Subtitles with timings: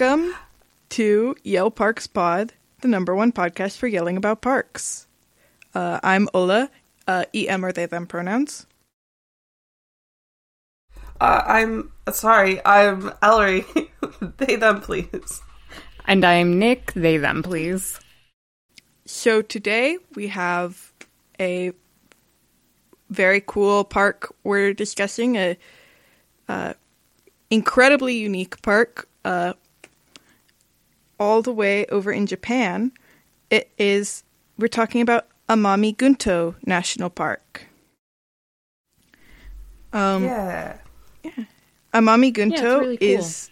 [0.00, 0.34] Welcome
[0.90, 5.06] to Yell Parks Pod, the number one podcast for yelling about parks.
[5.74, 6.68] Uh, I'm Ole.
[7.06, 8.66] Uh, EM are they them pronouns.
[11.20, 12.64] Uh, I'm sorry.
[12.64, 13.66] I'm Ellory.
[14.38, 15.42] they them please.
[16.06, 16.94] And I'm Nic.
[16.94, 18.00] They them please.
[19.04, 20.94] So today we have
[21.38, 21.72] a
[23.10, 24.34] very cool park.
[24.44, 25.58] We're discussing a
[26.48, 26.72] uh,
[27.50, 29.52] incredibly unique park, uh,
[31.20, 32.90] all the way over in Japan.
[33.50, 34.24] It is.
[34.58, 37.66] We're talking about Amami Gunto National Park.
[39.92, 40.78] Um, yeah.
[41.94, 43.08] Amami Gunto it's really cool.
[43.08, 43.50] is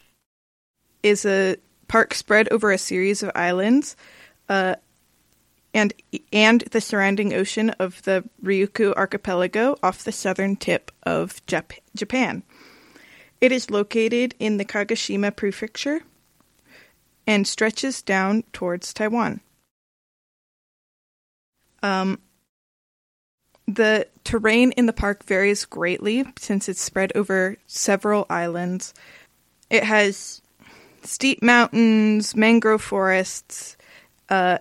[1.02, 3.96] is a park spread over a series of islands,
[4.48, 4.76] uh,
[5.74, 5.92] and
[6.32, 12.42] and the surrounding ocean of the Ryukyu archipelago off the southern tip of Jap- Japan.
[13.40, 16.02] It is located in the Kagoshima prefecture
[17.28, 19.40] and stretches down towards Taiwan.
[21.82, 22.18] Um,
[23.66, 28.94] the terrain in the park varies greatly since it's spread over several islands.
[29.68, 30.40] It has
[31.02, 33.76] steep mountains, mangrove forests,
[34.30, 34.58] uh,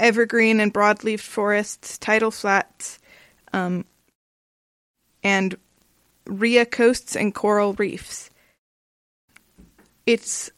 [0.00, 2.98] evergreen and broadleaf forests, tidal flats,
[3.52, 3.84] um,
[5.22, 5.54] and
[6.24, 8.30] ria coasts and coral reefs.
[10.06, 10.50] It's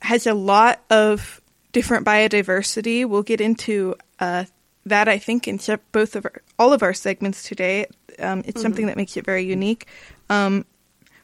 [0.00, 1.40] has a lot of
[1.72, 3.06] different biodiversity.
[3.06, 4.44] We'll get into uh,
[4.86, 7.86] that, I think, in se- both of our, all of our segments today.
[8.18, 9.86] Um, it's something that makes it very unique.
[10.28, 10.64] Um,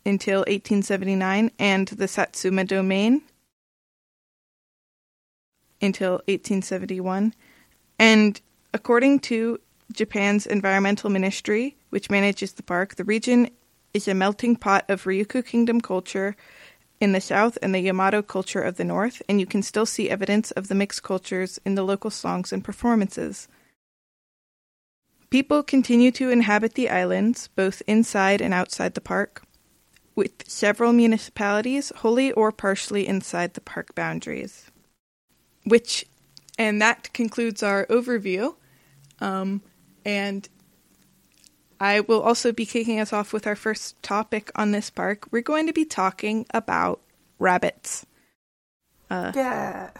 [0.05, 3.23] until 1879 and the Satsuma domain
[5.81, 7.35] until 1871.
[7.99, 8.41] And
[8.73, 9.61] according to
[9.93, 13.51] Japan's Environmental Ministry, which manages the park, the region
[13.93, 16.37] is a melting pot of Ryukyu Kingdom culture
[17.01, 20.11] in the south and the Yamato culture of the north, and you can still see
[20.11, 23.49] evidence of the mixed cultures in the local songs and performances.
[25.31, 29.43] People continue to inhabit the islands, both inside and outside the park,
[30.15, 34.71] with several municipalities wholly or partially inside the park boundaries.
[35.65, 36.05] Which,
[36.59, 38.57] and that concludes our overview.
[39.21, 39.63] Um,
[40.05, 40.49] and
[41.81, 45.27] I will also be kicking us off with our first topic on this park.
[45.31, 47.01] We're going to be talking about
[47.39, 48.05] rabbits.
[49.11, 49.91] Yeah.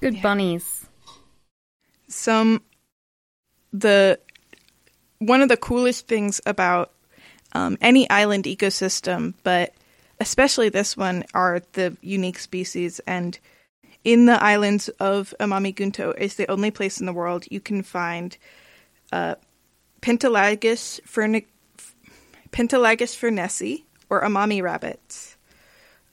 [0.00, 0.86] Good bunnies.
[2.08, 2.62] Some
[3.72, 4.18] the
[5.18, 6.92] one of the coolest things about
[7.52, 9.74] um, any island ecosystem, but
[10.20, 13.00] especially this one, are the unique species.
[13.06, 13.38] And
[14.04, 17.82] in the islands of Amami Gunto is the only place in the world you can
[17.82, 18.36] find
[19.12, 19.36] uh,
[20.06, 21.46] Pentalagus ferne-
[22.52, 25.36] Pentalagus furnessi, or Amami rabbits.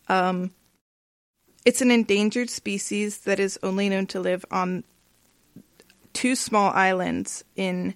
[0.08, 0.50] Um,
[1.64, 4.84] it's an endangered species that is only known to live on
[6.12, 7.94] two small islands in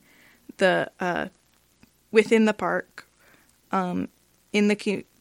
[0.57, 1.29] the uh,
[2.11, 3.07] within the park,
[3.71, 4.07] um,
[4.53, 4.75] in the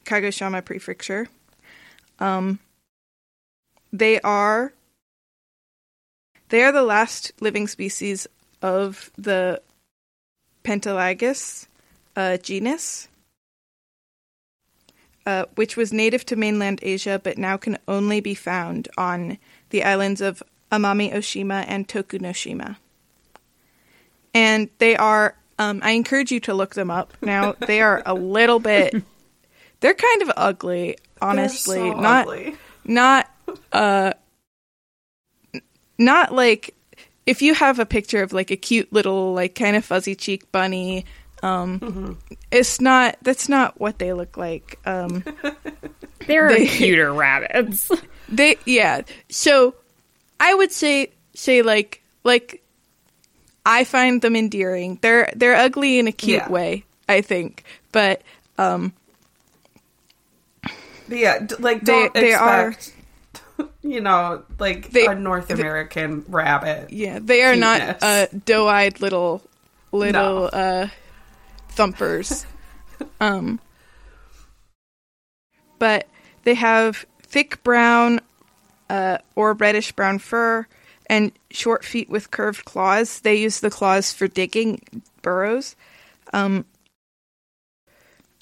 [0.05, 1.27] Kagoshima prefecture.
[2.19, 2.59] Um,
[3.95, 4.75] they are
[6.51, 8.27] they are the last living species
[8.61, 9.63] of the
[10.67, 11.67] Pentalagus
[12.17, 13.07] uh, genus,
[15.25, 19.39] uh, which was native to mainland Asia but now can only be found on
[19.71, 20.43] the islands of
[20.73, 22.77] Amami Oshima and Tokunoshima.
[24.35, 27.15] And they are, um, I encourage you to look them up.
[27.23, 28.93] Now, they are a little bit,
[29.81, 31.79] they're kind of ugly, honestly.
[31.79, 32.57] They're so not, ugly.
[32.85, 33.31] not,
[33.73, 34.13] uh,
[35.97, 36.75] not like
[37.27, 40.51] if you have a picture of like a cute little like kind of fuzzy cheek
[40.53, 41.05] bunny
[41.43, 42.17] um
[42.51, 45.23] it's not that's not what they look like um
[46.27, 47.91] There are They- cuter rabbits.
[48.29, 49.75] they yeah so
[50.41, 52.63] i would say say like like
[53.67, 56.49] i find them endearing they're they're ugly in a cute Yeah.
[56.51, 57.63] way i think
[57.93, 58.23] but
[58.59, 58.93] um
[61.09, 62.96] But yeah, d- like They- don't they are- expect,
[63.83, 66.91] you know, like They- a North American rabbit.
[66.93, 69.43] yeah they are not uh doe-eyed little
[69.93, 70.45] little No.
[70.47, 70.89] uh
[71.71, 72.47] thumpers
[73.21, 73.61] um
[75.79, 76.07] but
[76.45, 78.21] they have thick brown
[78.89, 80.67] uh, or reddish brown fur
[81.09, 83.21] and short feet with curved claws.
[83.21, 84.81] They use the claws for digging
[85.23, 85.77] burrows.
[86.33, 86.65] Um,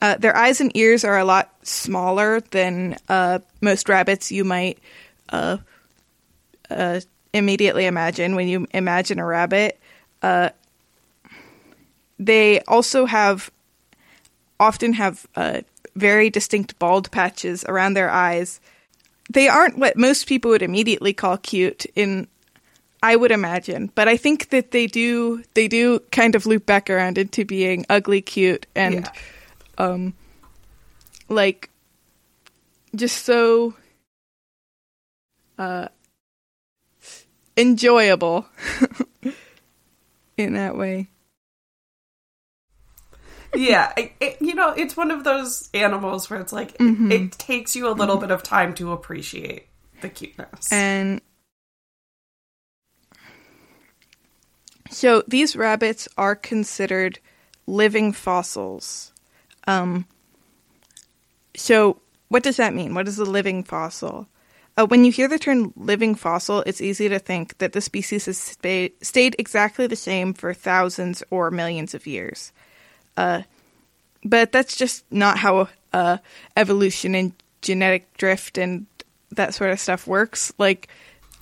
[0.05, 4.79] uh, their eyes and ears are a lot smaller than uh, most rabbits you might
[5.31, 5.57] uh,
[6.69, 7.01] uh,
[7.33, 9.81] immediately imagine when you imagine a rabbit.
[10.21, 10.51] Uh,
[12.19, 13.51] they also have
[14.61, 15.63] often have uh,
[15.97, 18.61] very distinct bald patches around their eyes.
[19.31, 22.29] They aren't what most people would immediately call cute in
[23.03, 26.91] I would imagine, but I think that they do they do kind of loop back
[26.91, 29.13] around into being ugly cute and Yeah.
[29.79, 30.15] Um
[31.29, 31.71] like
[32.95, 33.75] just so
[35.59, 35.89] uh
[37.57, 38.47] enjoyable
[40.37, 41.09] in that way.
[43.55, 47.13] yeah, it, it- you know, it's one of those animals where it's like Mm-hmm.
[47.13, 49.69] it, it takes you a little bit of time to appreciate
[50.01, 50.73] the cuteness.
[50.73, 51.21] And
[54.91, 57.19] so these rabbits are considered
[57.67, 59.13] living fossils.
[59.67, 60.07] Um,
[61.57, 62.95] so what does that mean?
[62.95, 64.29] What is a living fossil?
[64.77, 68.27] Uh, when you hear the term living fossil, it's easy to think that the species
[68.27, 72.53] has sta- stayed exactly the same for thousands or millions of years.
[73.17, 73.43] Uh,
[74.25, 76.19] but that's just not how uh,
[76.57, 77.33] evolution and
[77.63, 78.87] genetic drift and
[79.31, 80.53] that sort of stuff works.
[80.59, 80.89] Like,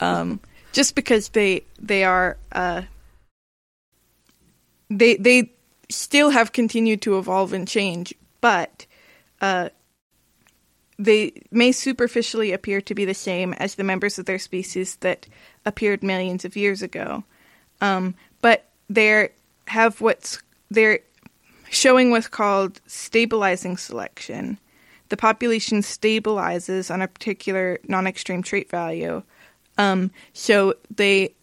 [0.01, 0.41] um,
[0.73, 2.83] just because they they are uh,
[4.91, 5.53] they they
[5.93, 8.87] still have continued to evolve and change, but
[9.41, 9.69] uh,
[10.99, 15.27] they may superficially appear to be the same as the members of their species that
[15.65, 17.25] appeared millions of years ago.
[17.81, 19.31] Um, but they
[19.67, 20.41] have what's
[20.71, 21.01] they're
[21.71, 24.59] showing what's called stabilizing selection.
[25.09, 29.23] The population stabilizes on a particular non-extreme trait value.
[29.79, 31.35] Um, so they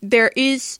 [0.00, 0.78] there is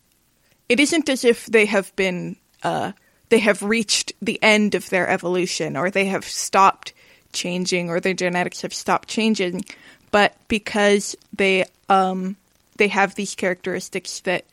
[0.68, 2.92] it isn't as if they have been uh,
[3.28, 6.92] they have reached the end of their evolution or they have stopped
[7.32, 9.62] changing or their genetics have stopped changing
[10.10, 12.36] but because they um
[12.76, 14.44] they have these characteristics that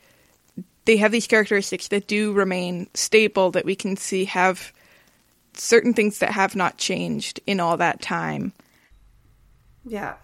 [0.84, 4.72] they have these characteristics that do remain stable that we can see have
[5.54, 8.52] certain things that have not changed in all that time
[9.86, 10.14] Yeah.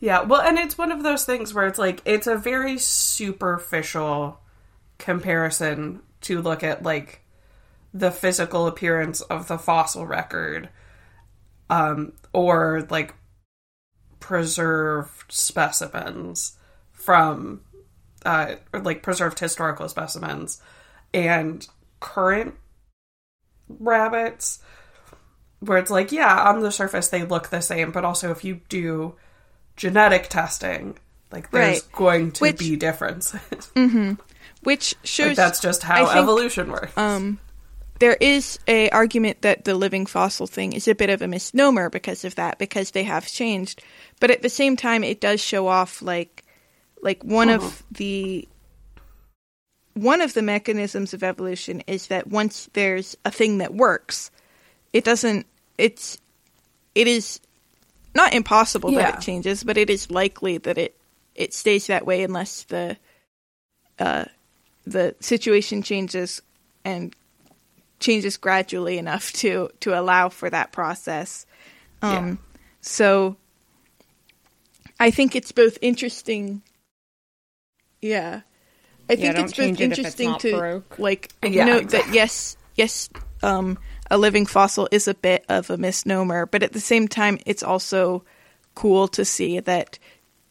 [0.00, 4.40] Yeah, well, and it's one of those things where it's like it's a very superficial
[4.98, 7.22] comparison to look at like
[7.94, 10.68] the physical appearance of the fossil record
[11.70, 13.14] um or like
[14.20, 16.56] preserved specimens
[16.92, 17.60] from
[18.26, 20.60] uh or like preserved historical specimens
[21.14, 21.68] and
[22.00, 22.54] current
[23.68, 24.58] rabbits
[25.60, 28.60] where it's like, yeah, on the surface they look the same, but also if you
[28.68, 29.14] do
[29.78, 30.98] genetic testing,
[31.32, 31.92] like there's Right.
[31.92, 33.40] going to Which- be differences.
[34.62, 36.92] which shows like that's just how think, evolution works.
[36.98, 37.38] um
[38.00, 41.88] there is a argument that the living fossil thing is a bit of a misnomer
[41.90, 43.82] because of that because they have changed
[44.20, 46.44] but at the same time it does show off like
[47.02, 48.46] like one of the
[49.94, 54.30] one of the mechanisms of evolution is that once there's a thing that works
[54.92, 56.18] it doesn't it's
[56.94, 57.40] it is
[58.18, 58.98] not impossible Yeah.
[59.06, 60.92] that it changes but it is likely that it
[61.34, 62.96] it stays that way unless the
[63.98, 64.24] uh
[64.86, 66.42] the situation changes
[66.84, 67.14] and
[68.00, 71.46] changes gradually enough to to allow for that process.
[72.02, 72.36] Um, Yeah.
[72.80, 73.36] So
[75.00, 76.62] I think it's both interesting.
[78.00, 78.42] Yeah,
[79.10, 80.98] I think don't it's both change it it's interesting to broke.
[80.98, 82.10] like Yeah, note exactly.
[82.10, 83.08] that yes, yes,
[83.42, 83.78] um,
[84.10, 87.62] a living fossil is a bit of a misnomer, but at the same time, it's
[87.62, 88.24] also
[88.74, 89.98] cool to see that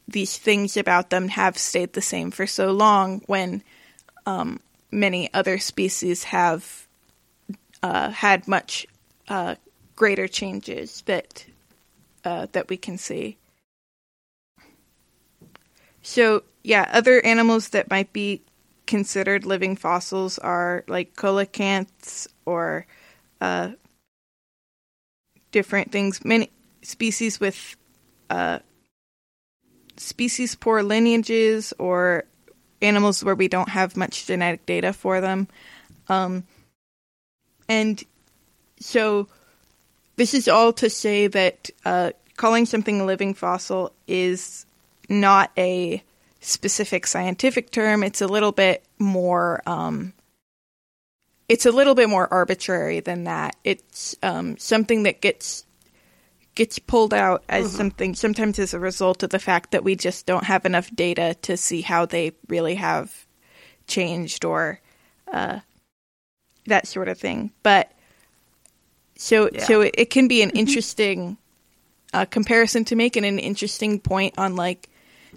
[0.07, 3.63] these things about them have stayed the same for so long when
[4.25, 4.59] um,
[4.91, 6.87] many other species have
[7.83, 8.87] uh, had much
[9.27, 9.55] uh,
[9.95, 11.45] greater changes that
[12.23, 13.37] uh, that we can see.
[16.01, 18.41] So, yeah, other animals that might be
[18.85, 22.85] considered living fossils are like coelacanths or
[23.41, 23.71] uh,
[25.51, 26.23] different things.
[26.23, 26.49] Many
[26.81, 27.75] species with
[28.29, 28.59] uh,
[29.97, 32.25] species poor lineages or
[32.81, 35.47] animals where we don't have much genetic data for them.
[36.09, 36.43] Um,
[37.67, 38.03] and
[38.79, 39.27] so
[40.15, 44.65] this is all to say that uh, calling something a living fossil is
[45.09, 46.03] not a
[46.39, 48.03] specific scientific term.
[48.03, 49.61] It's a little bit more.
[49.65, 50.13] Um,
[51.49, 53.55] it's a little bit more arbitrary than that.
[53.63, 55.65] It's um, something that gets
[56.55, 60.25] gets pulled out as something sometimes as a result of the fact that we just
[60.25, 63.27] don't have enough data to see how they really have
[63.85, 64.81] changed or
[65.31, 65.59] uh,
[66.65, 67.51] that sort of thing.
[67.61, 67.91] But
[69.15, 69.65] so Yeah.
[69.65, 71.37] so it, it can be an interesting
[72.11, 74.89] uh, comparison to make and an interesting point on like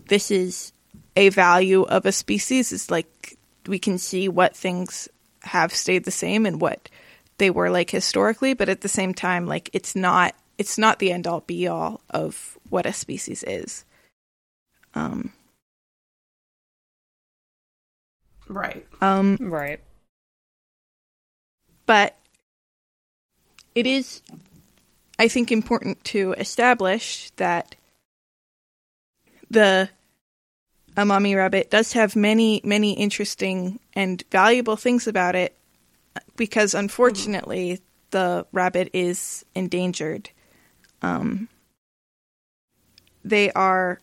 [0.09, 0.73] this is
[1.17, 3.37] a value of a species is like
[3.67, 5.09] we can see what things
[5.43, 6.89] have stayed the same and what
[7.39, 11.11] they were like historically but at the same time like it's not it's not the
[11.13, 13.85] end all be all of what a species is
[14.95, 15.33] um
[18.49, 18.87] Right.
[19.01, 19.81] um Right.
[21.87, 22.17] but
[23.75, 24.21] it is
[25.19, 27.77] i think important to establish that
[29.51, 29.89] the
[30.97, 35.57] amami rabbit does have many many interesting and valuable things about it
[36.37, 37.81] because unfortunately
[38.11, 40.31] the rabbit is endangered
[41.03, 41.49] um,
[43.25, 44.01] they are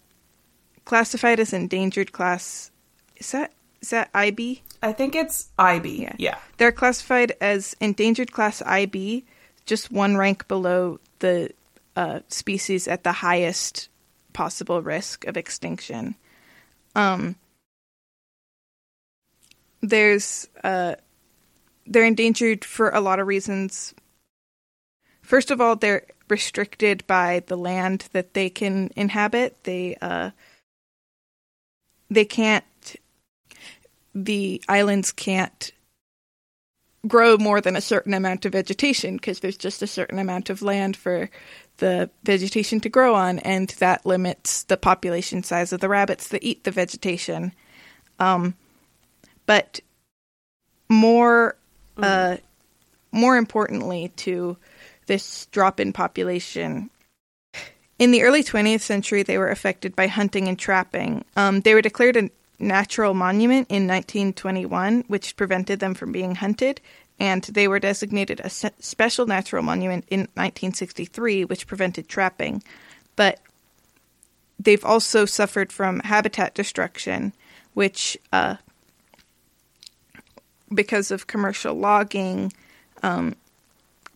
[0.86, 2.72] classified as endangered class
[3.18, 3.52] is that
[3.82, 6.02] is that ib I think it's IB.
[6.02, 6.16] Yeah.
[6.18, 6.38] Yeah.
[6.58, 9.26] they're classified as endangered class IB,
[9.66, 11.52] just one rank below the
[11.96, 13.90] uh, species at the highest
[14.34, 16.16] possible risk of extinction.
[16.98, 17.36] Um,
[19.82, 20.96] there's uh,
[21.86, 23.94] they're endangered for a lot of reasons.
[25.22, 29.64] First of all, they're restricted by the land that they can inhabit.
[29.64, 30.32] They uh,
[32.10, 32.66] they can't.
[34.16, 35.72] The islands can't
[37.08, 40.62] grow more than a certain amount of vegetation because there's just a certain amount of
[40.62, 41.30] land for
[41.78, 46.44] the vegetation to grow on, and that limits the population size of the rabbits that
[46.44, 47.54] eat the vegetation.
[48.20, 48.56] Um,
[49.46, 49.80] but
[50.90, 51.56] more,
[51.98, 52.38] uh,
[53.12, 54.58] more importantly, to
[55.06, 56.90] this drop in population.
[58.00, 61.26] In the early 20th century, they were affected by hunting and trapping.
[61.36, 66.82] Um, they were declared a natural monument in 1921, which prevented them from being hunted,
[67.20, 72.64] and they were designated a special natural monument in 1963, which prevented trapping.
[73.16, 73.40] But
[74.60, 77.34] they've also suffered from habitat destruction,
[77.74, 78.58] which, uh,
[80.74, 82.54] because of commercial logging,
[83.02, 83.36] um,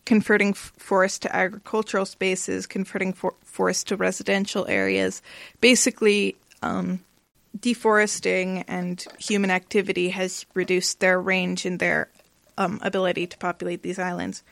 [0.06, 5.22] converting f- forest to agricultural spaces, converting for- forest to residential areas,
[5.60, 7.00] basically um,
[7.60, 12.10] deforesting and human activity has reduced their range and their
[12.58, 14.44] um, ability to populate these islands.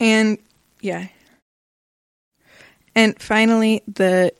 [0.00, 0.38] And
[0.80, 1.08] yeah.
[2.94, 4.32] And finally, the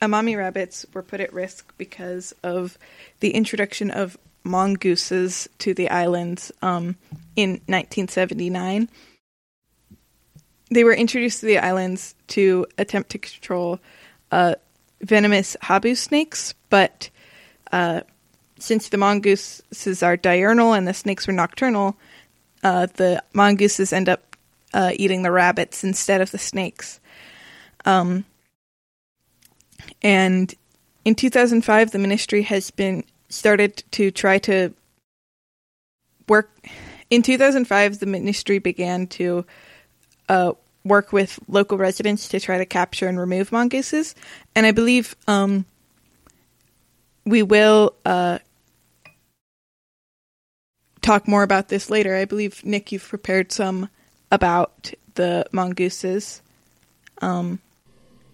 [0.00, 2.76] Amami rabbits were put at risk because of
[3.20, 6.96] the introduction of mongooses to the islands um,
[7.36, 8.88] in 1979.
[10.70, 13.78] They were introduced to the islands to attempt to control
[14.32, 14.56] uh,
[15.02, 17.10] venomous habu snakes, but
[17.70, 18.02] uh,
[18.58, 21.96] since the mongooses are diurnal and the snakes were nocturnal,
[22.62, 24.36] uh, the mongooses end up
[24.72, 27.00] uh, eating the rabbits instead of the snakes.
[27.84, 28.24] Um,
[30.02, 30.54] and
[31.04, 34.72] in 2005, the ministry has been started to try to
[36.28, 36.50] work.
[37.10, 39.44] In 2005, the ministry began to
[40.28, 40.52] uh,
[40.84, 44.14] work with local residents to try to capture and remove mongooses.
[44.54, 45.64] And I believe um,
[47.24, 48.38] we will uh,
[51.00, 52.16] talk more about this later.
[52.16, 53.88] I believe, Nic, you've prepared some
[54.30, 56.42] about the mongooses.
[57.20, 57.60] Um,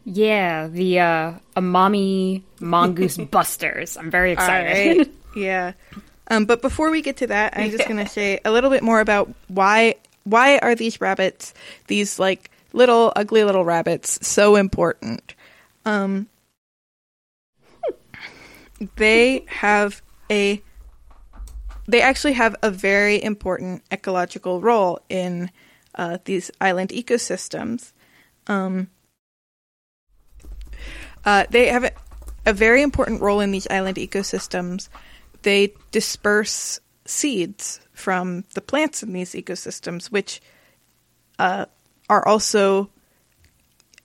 [0.05, 3.97] Yeah, the uh, Amami Mongoose Busters.
[3.97, 4.99] I'm very excited.
[4.99, 5.13] right.
[5.37, 5.73] yeah.
[6.31, 8.83] Um, but before we get to that, I'm just going to say a little bit
[8.83, 9.97] more about why
[10.31, 11.55] why are these rabbits,
[11.87, 15.35] these like little ugly little rabbits, so important.
[15.85, 16.29] Um,
[18.97, 20.63] they have a
[21.87, 25.51] they actually have a very important ecological role in
[25.95, 27.93] uh, these island ecosystems.
[28.47, 28.89] Um,
[31.25, 31.93] uh, they have a,
[32.45, 34.91] a very important role in these island ecosystems.
[35.43, 40.41] They disperse seeds from the plants in these ecosystems, which
[41.39, 41.67] uh,
[42.09, 42.89] are also,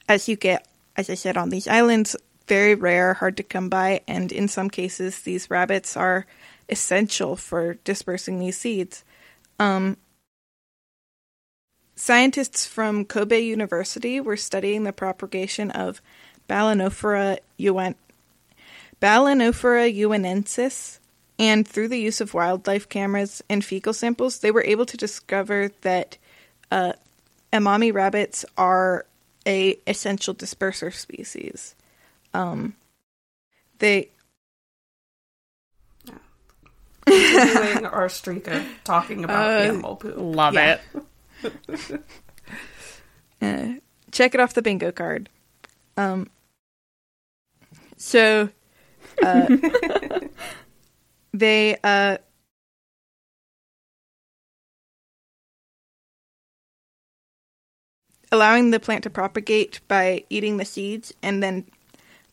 [0.10, 2.16] as you get, as I said, on these islands,
[2.48, 6.26] very rare, hard to come by, and in some cases, these rabbits are
[6.70, 9.04] essential for dispersing these seeds.
[9.60, 9.98] Um,
[11.96, 16.02] scientists from Kobe University were studying the propagation of
[16.50, 17.96] Balanophora un-
[19.02, 21.00] Balanophora uinensis,
[21.40, 25.72] and through the use of wildlife cameras and fecal samples, they were able to discover
[25.82, 26.18] that
[26.72, 26.94] uh,
[27.52, 29.06] amami rabbits are
[29.46, 31.76] a essential disperser species.
[32.34, 32.76] Um,
[33.80, 34.10] they
[37.06, 40.16] Continuing our streak of talking about Uh, animal poop.
[40.18, 40.78] Love Yeah.
[41.44, 42.02] it.
[43.42, 43.80] uh,
[44.12, 45.28] check it off the bingo card.
[45.98, 46.30] Um,
[47.98, 48.50] so
[49.22, 49.48] uh,
[51.34, 52.18] they uh,
[58.32, 61.66] allowing the plant to propagate by eating the seeds and then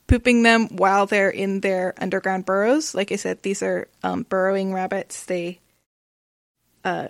[0.06, 2.94] pooping them while they're in their underground burrows.
[2.94, 5.24] Like I said, these are um, burrowing rabbits.
[5.24, 5.60] They
[6.84, 7.08] uh,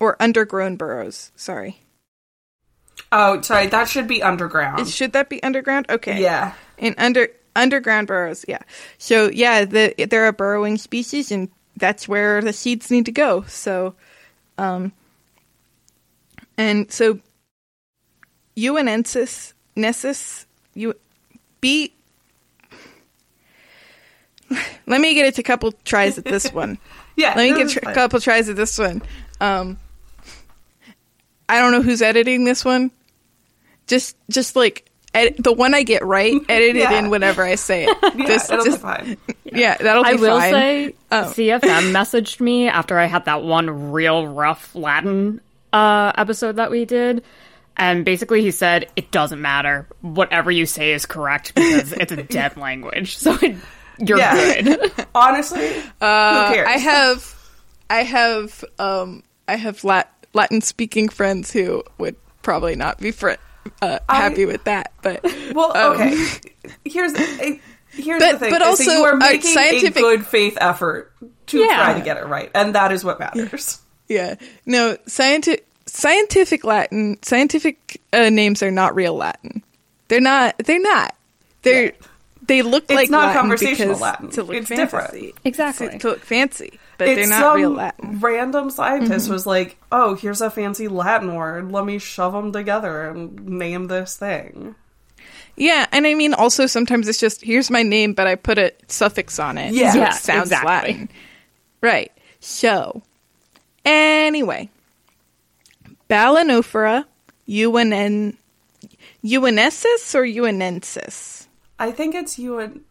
[0.00, 1.32] or undergrown burrows.
[1.36, 1.82] Sorry.
[3.12, 4.88] Oh, sorry, that should be underground.
[4.88, 5.86] Should that be underground?
[5.88, 6.20] Okay.
[6.20, 6.54] yeah.
[6.78, 8.60] In under underground burrows, yeah.
[8.98, 13.42] So yeah, the they're a burrowing species, and that's where the seeds need to go.
[13.42, 13.94] So,
[14.58, 14.92] um,
[16.56, 17.20] and so
[18.56, 20.94] UNensis nessus you
[21.60, 21.92] B.
[24.86, 26.78] Let me get it a couple tries at this one.
[27.18, 27.32] Yeah.
[27.34, 29.00] Let me get a couple tries at this one.
[29.40, 29.78] Um,
[31.48, 32.90] I don't know who's editing this one.
[33.86, 34.84] Just, just like
[35.20, 36.98] ed- the one I get right, edit it Yeah.
[36.98, 37.96] in whenever I say it.
[38.16, 39.16] Yeah, Just- it'll just- be fine.
[39.44, 40.18] yeah, that'll be fine.
[40.18, 40.52] I will fine.
[40.52, 41.32] say, Oh.
[41.36, 45.40] CFM messaged me after I had that one real rough Latin
[45.72, 47.22] uh, episode that we did.
[47.78, 49.86] And basically, he said, it doesn't matter.
[50.00, 53.16] Whatever you say is correct because it's a dead language.
[53.18, 53.56] So it,
[53.98, 54.62] you're Yeah.
[54.62, 54.90] good.
[55.14, 55.68] Honestly,
[56.00, 56.68] Uh, who cares?
[56.68, 57.34] I have,
[57.90, 63.36] I have, um, I have Lat- Latin speaking friends who would probably not be fri
[63.82, 65.22] uh, I- happy with that, but
[65.54, 66.24] Well, um, okay.
[66.84, 67.58] Here's eh,
[67.90, 68.50] here's But- the thing.
[68.50, 71.12] but is that also you are a making scientific- a good faith effort
[71.48, 71.74] to Yeah.
[71.76, 73.80] try to get it right, and that is what matters.
[74.08, 74.36] Yeah.
[74.66, 79.62] No, scientific scientific Latin scientific uh, names are not real Latin.
[80.08, 80.56] They're not.
[80.58, 81.14] They're not.
[81.62, 81.84] They're.
[81.86, 81.90] Yeah.
[82.46, 84.30] They look like It's like not Latin conversational because Latin.
[84.30, 84.82] to look It's fancy.
[84.82, 85.34] different.
[85.44, 85.88] Exactly.
[85.88, 88.20] To, to look fancy, but it's they're not some real Latin.
[88.20, 88.70] random Mm-hmm.
[88.70, 91.70] scientist was like, "Oh, here's a fancy Latin word.
[91.72, 94.74] Let me shove them together and name this thing."
[95.56, 98.72] Yeah, and I mean also sometimes it's just here's my name, but I put a
[98.88, 99.72] suffix on it.
[99.74, 99.92] Yeah.
[99.92, 100.68] so it sounds exactly.
[100.92, 101.08] Latin.
[101.80, 102.12] Right.
[102.40, 103.02] So,
[103.84, 104.68] anyway,
[106.10, 107.04] Balanophora
[107.48, 108.36] uinen
[109.24, 111.46] uinensis or uinensis.
[111.78, 112.82] I think it's and.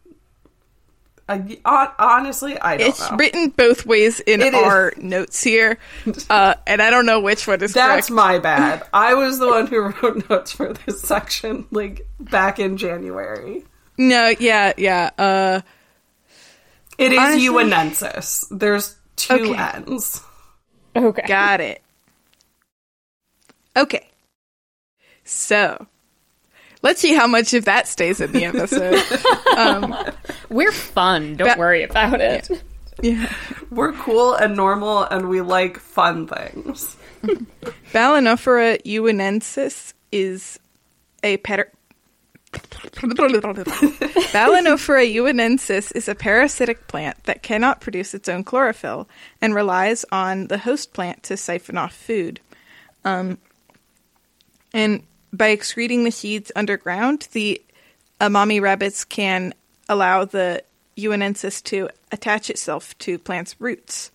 [1.28, 3.16] I, honestly, I don't It's know.
[3.16, 4.62] written both ways in It is.
[4.62, 5.78] our notes here,
[6.30, 7.88] uh, and I don't know which one is correct.
[7.88, 8.10] That's correct.
[8.10, 8.84] my bad.
[8.94, 13.64] I was the one who wrote notes for this section, like back in January.
[13.98, 15.10] no, yeah, yeah.
[15.18, 15.60] Uh,
[16.96, 18.44] It is Honestly- Uinensis.
[18.56, 19.70] There's two Okay.
[19.88, 20.22] N's.
[20.94, 21.26] Okay.
[21.26, 21.82] got it.
[23.76, 24.08] Okay,
[25.24, 25.86] so
[26.82, 29.02] let's see how much of that stays in the episode.
[29.56, 29.94] um,
[30.48, 31.36] We're fun.
[31.36, 32.48] Don't Ba- worry about it.
[33.02, 33.32] yeah.
[33.70, 36.96] We're cool and normal, and we like fun things.
[37.92, 40.58] Balanophora uinensis is
[41.22, 41.72] a pet.
[42.52, 43.64] Balanophora
[45.14, 49.08] uinensis is a parasitic plant that cannot produce its own chlorophyll
[49.42, 52.40] and relies on the host plant to siphon off food.
[53.04, 53.38] Um,
[54.72, 55.02] and
[55.36, 57.60] by excreting the seeds underground, the
[58.20, 59.54] amami rabbits can
[59.88, 60.62] allow the
[60.96, 64.10] uinensis to attach itself to plants' roots.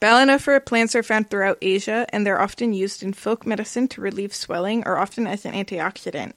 [0.00, 4.34] Balanophora plants are found throughout Asia, and they're often used in folk medicine to relieve
[4.34, 6.32] swelling or often as an antioxidant.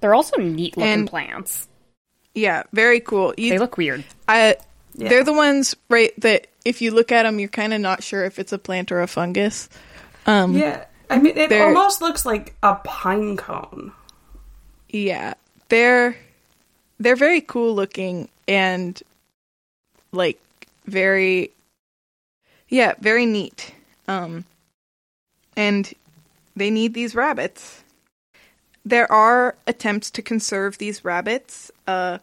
[0.00, 1.68] They're also neat looking And- plants.
[2.34, 3.34] Yeah, very cool.
[3.36, 4.04] You, They look weird.
[4.28, 4.56] I,
[4.94, 5.08] Yeah.
[5.08, 8.24] They're the ones, right, that if you look at them, you're kind of not sure
[8.24, 9.68] if it's a plant or a fungus.
[10.26, 10.84] Um, Yeah.
[11.10, 13.92] I mean, it They're- almost looks like a pine cone.
[14.88, 15.34] Yeah,
[15.68, 16.16] they're
[16.98, 19.00] they're very cool looking and
[20.12, 20.40] like
[20.86, 21.50] very
[22.68, 23.74] yeah, very neat.
[24.08, 24.44] Um
[25.56, 25.92] and
[26.56, 27.82] they need these rabbits.
[28.84, 31.70] there are attempts to conserve these rabbits.
[31.86, 32.18] Uh,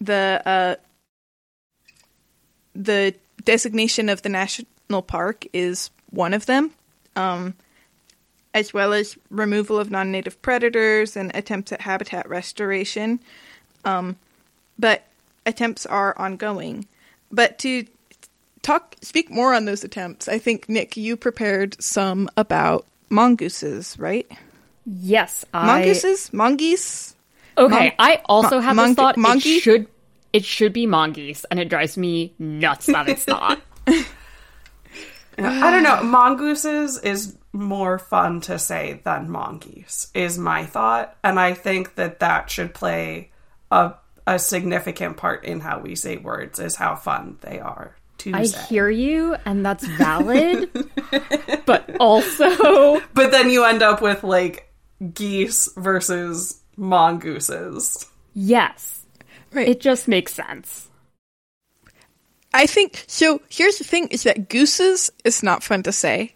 [0.00, 0.74] the uh,
[2.74, 6.70] the designation of the national park is one of them,
[7.18, 7.54] um,
[8.54, 13.20] as well as removal of non-native predators and attempts at habitat restoration.
[13.84, 14.16] Um,
[14.78, 15.04] but
[15.44, 16.86] attempts are ongoing.
[17.30, 17.84] But to
[18.62, 24.30] talk, speak more on those attempts, I think Nic, you prepared some about mongooses, right?
[24.86, 25.66] Yes, I...
[25.66, 27.14] Mongooses, mongoose.
[27.58, 29.16] Okay, Mon- I also have mon- this thought.
[29.16, 29.56] monkey?
[29.56, 29.88] It should
[30.32, 33.60] it should be mongoose, and it drives me nuts that it's not.
[35.38, 36.02] I don't know.
[36.02, 41.16] Mongooses is more fun to say than monkeys, is my thought.
[41.24, 43.30] And I think that that should play
[43.70, 43.92] a,
[44.26, 48.44] a significant part in how we say words, is how fun they are to I
[48.44, 48.60] say.
[48.68, 50.70] hear you, and that's valid.
[51.66, 54.72] but also, But then you end up with like
[55.14, 58.06] geese versus mongooses.
[58.34, 59.04] yes,
[59.52, 59.68] Right.
[59.68, 60.87] it just makes sense.
[62.58, 63.40] I think so.
[63.48, 66.34] Here's the thing: is that gooses is not fun to say.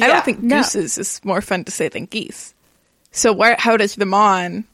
[0.00, 0.56] I don't think no.
[0.56, 2.54] gooses is more fun to say than geese.
[3.10, 4.64] So where, how does the mon?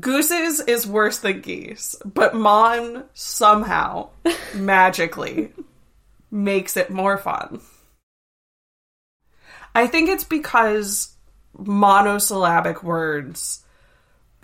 [0.00, 4.08] Gooses is worse than geese, but mon somehow
[4.54, 5.52] magically
[6.30, 7.60] makes it more fun.
[9.74, 11.14] I think it's because
[11.58, 13.64] monosyllabic words,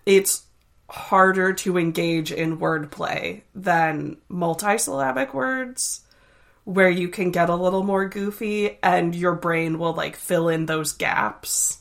[0.05, 0.44] it's
[0.89, 6.01] harder to engage in wordplay than multisyllabic words,
[6.65, 10.67] where you can get a little more goofy and your brain will like fill in
[10.67, 11.79] those gaps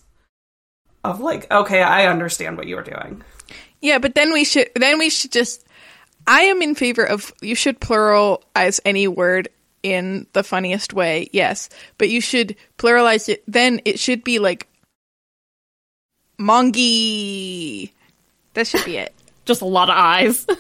[1.03, 3.23] of like, okay, I understand what you were doing.
[3.81, 5.65] Yeah, but then we should then we should just.
[6.25, 9.49] I am in favor of you should pluralize any word
[9.83, 11.29] in the funniest way.
[11.33, 13.43] Yes, but you should pluralize it.
[13.45, 14.67] Then it should be like
[16.39, 17.91] mongi.
[18.53, 19.13] That should be it.
[19.45, 20.45] Just a lot of eyes.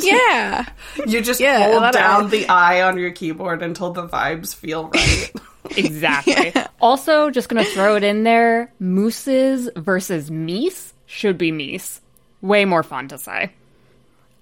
[0.00, 0.64] Yeah.
[1.06, 5.30] You just Yeah, hold down the eye on your keyboard until the vibes feel right.
[5.76, 6.54] exactly.
[6.80, 8.72] Also, just gonna throw it in there.
[8.80, 12.00] Mooses versus meese should be meese.
[12.40, 13.52] Way more fun to say.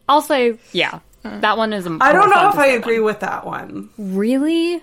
[0.08, 1.86] I'll say, yeah, that one is.
[1.86, 3.06] a I don't know if I agree one.
[3.06, 3.90] with that one.
[3.98, 4.80] Really?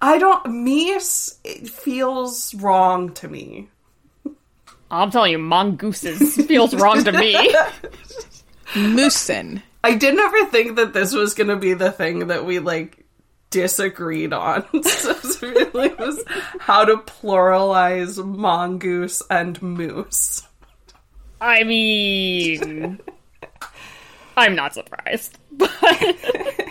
[0.00, 0.42] I don't.
[0.46, 3.68] Meese it feels wrong to me.
[4.90, 7.34] I'm telling you, mongooses feels wrong to me.
[8.74, 9.62] Moosin.
[9.82, 13.04] I did never think that this was going to be the thing that we like
[13.50, 14.64] disagreed on.
[14.82, 15.42] so it
[15.74, 16.22] really was
[16.58, 20.42] how to pluralize mongoose and moose.
[21.40, 23.00] I mean,
[24.36, 25.38] I'm not surprised.
[25.58, 26.68] But,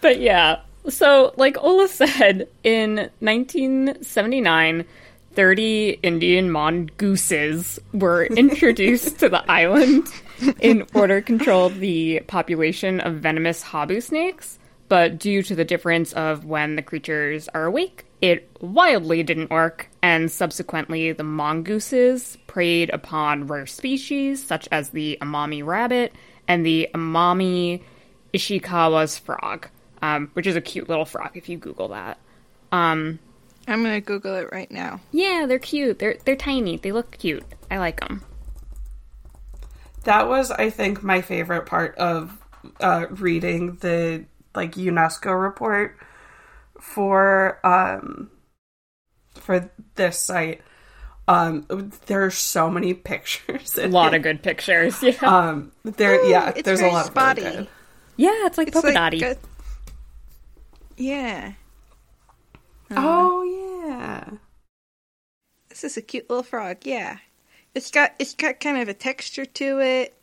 [0.00, 0.60] but yeah.
[0.90, 4.84] So, like Ole said, in 1979,
[5.34, 10.08] 30 Indian mongooses were introduced to the island
[10.60, 14.58] in order to control the population of venomous habu snakes.
[14.88, 19.88] But due to the difference of when the creatures are awake, it wildly didn't work,
[20.02, 26.14] and subsequently the mongooses preyed upon rare species such as the amami rabbit
[26.46, 27.82] and the amami
[28.32, 29.68] ishikawa's frog,
[30.02, 32.18] um, which is a cute little frog if you Google that.
[32.72, 33.18] Um,
[33.66, 35.00] I'm gonna Google it right now.
[35.12, 35.98] yeah, they're cute.
[35.98, 36.76] They're they're tiny.
[36.76, 37.44] They look cute.
[37.70, 38.22] I like them.
[40.04, 42.36] That was, I think, my favorite part of
[42.80, 45.96] uh, reading the like UNESCO report
[46.78, 48.30] for um
[49.34, 50.60] for this site.
[51.26, 53.78] Um, there are so many pictures.
[53.78, 55.02] A lot of good pictures.
[55.02, 55.72] Yeah, um.
[55.84, 56.52] There, yeah.
[56.52, 57.42] There's a very lot of spotty.
[57.42, 57.68] really good.
[58.18, 58.46] yeah.
[58.46, 59.22] It's like It's polka like dotty.
[59.22, 59.36] a-
[60.98, 61.52] yeah.
[62.90, 63.42] Oh
[64.04, 64.30] yeah.
[65.68, 66.78] This is a cute little frog.
[66.84, 67.18] Yeah.
[67.74, 70.16] It's got it's got kind of a texture to it,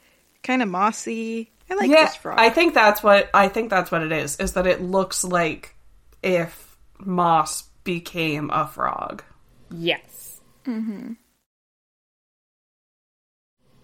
[0.44, 1.52] kind of mossy.
[1.70, 2.40] I like yeah, this frog.
[2.40, 4.38] I think that's what I think that's what it is.
[4.38, 5.76] Is that it looks like
[6.24, 9.24] if moss became a frog.
[9.70, 10.40] Yes.
[10.66, 11.14] Mm-hmm.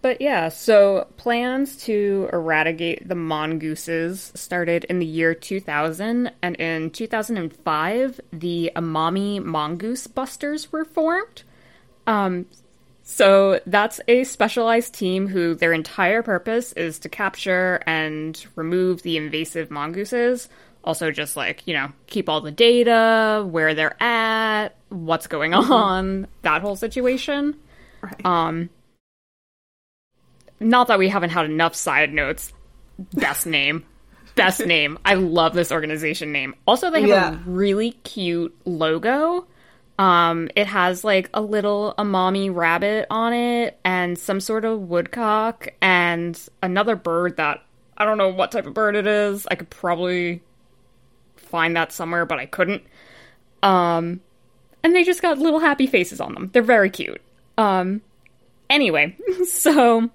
[0.08, 6.92] But yeah, so plans to eradicate the mongooses started in the year 2000, and in
[6.92, 11.44] 2005, the Amami Mongoose Busters were formed.
[12.08, 12.46] Um,
[13.04, 19.18] so that's a specialized team who their entire purpose is to capture and remove the
[19.18, 20.48] invasive mongooses.
[20.86, 26.28] Also, just like, you know, keep all the data, where they're at, what's going on,
[26.44, 27.58] that whole situation.
[28.02, 28.26] Right.
[28.26, 28.70] Um,
[30.60, 32.54] not that we haven't had enough side notes.
[33.14, 33.86] Best name.
[34.36, 35.00] Best name.
[35.04, 36.56] I love this organization name.
[36.68, 37.34] Also, they have Yeah.
[37.34, 39.48] a really cute logo.
[40.00, 45.70] Um, it has like a little amami rabbit on it, and some sort of woodcock,
[45.82, 47.64] and another bird that
[47.98, 49.48] I don't know what type of bird it is.
[49.50, 50.44] I could probably
[51.36, 52.84] find that somewhere, but I couldn't.
[53.64, 54.22] Um,
[54.84, 56.52] and they just got little happy faces on them.
[56.54, 57.20] They're very cute.
[57.58, 58.02] Um,
[58.70, 59.16] anyway,
[59.48, 60.12] so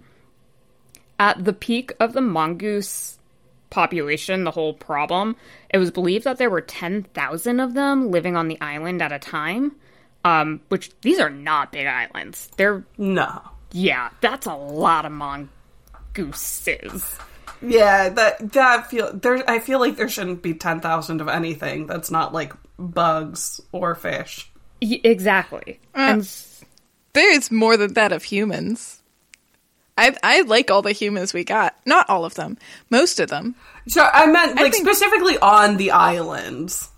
[1.18, 3.18] at the peak of the mongoose
[3.70, 5.36] population, the whole problem,
[5.70, 9.18] it was believed that there were 10,000 of them living on the island at a
[9.18, 9.74] time.
[10.24, 12.48] Um, which these are not big islands.
[12.56, 13.40] They're, No.
[13.72, 17.16] yeah, that's a lot of mongooses.
[17.60, 19.48] Yeah, that that feel there.
[19.50, 23.94] I feel like there shouldn't be ten thousand of anything that's not like bugs or
[23.94, 24.50] fish.
[24.80, 25.80] Y- exactly.
[25.94, 26.64] and s-
[27.12, 29.01] There is more than that of humans.
[29.96, 31.76] I I like all the humans we got.
[31.86, 32.58] Not all of them.
[32.90, 33.54] Most of them.
[33.88, 36.88] So I meant like think- specifically on the islands.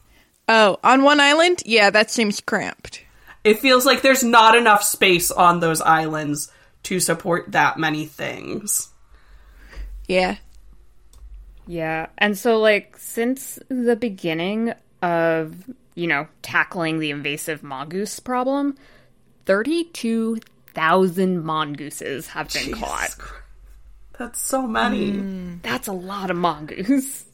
[0.49, 1.63] Oh, on one island?
[1.65, 3.03] Yeah, that seems cramped.
[3.45, 6.51] It feels like there's not enough space on those islands
[6.85, 8.89] to support that many things.
[10.07, 10.37] Yeah.
[11.67, 12.07] Yeah.
[12.19, 15.55] And so, like, since the beginning of,
[15.95, 18.77] you know, tackling the invasive mongoose problem,
[20.75, 23.19] 32,000 mongooses have been Jesus caught.
[23.19, 23.43] Christ.
[24.19, 25.59] That's so many.
[25.63, 27.25] That's a lot of mongoose.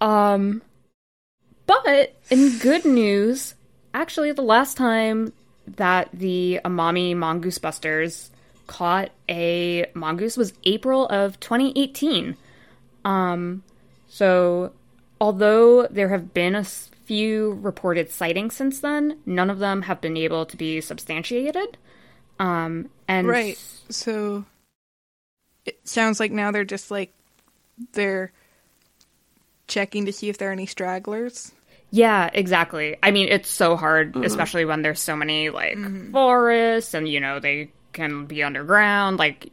[0.00, 0.62] Um,
[1.66, 3.54] but in good news,
[3.94, 5.32] actually, the last time
[5.66, 8.30] that the Amami Mongoose Busters
[8.66, 12.36] caught a mongoose was April of 2018.
[13.04, 13.62] Um,
[14.08, 14.72] so
[15.20, 20.16] although there have been a few reported sightings since then, none of them have been
[20.16, 21.78] able to be substantiated.
[22.38, 23.58] Um, and Right.
[23.88, 24.44] So
[25.64, 27.12] it sounds like now they're just like
[27.92, 28.32] they're
[29.68, 31.52] checking to see if there are any stragglers.
[31.90, 32.96] Yeah, exactly.
[33.02, 35.78] I mean, it's so hard, especially when there's so many like
[36.12, 39.18] forests and you know they can be underground.
[39.18, 39.50] Like,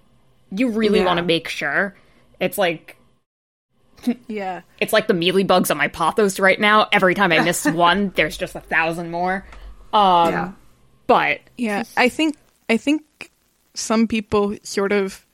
[0.52, 1.06] you really Yeah.
[1.06, 1.96] want to make sure.
[2.40, 2.98] It's like
[4.28, 4.62] Yeah.
[4.80, 6.88] it's like the mealy bugs on my pothos right now.
[6.92, 9.46] Every time I miss one, there's just a thousand more.
[9.94, 10.52] Um, yeah.
[11.08, 12.36] but Yeah, I think
[12.70, 13.32] I think
[13.74, 15.26] some people sort of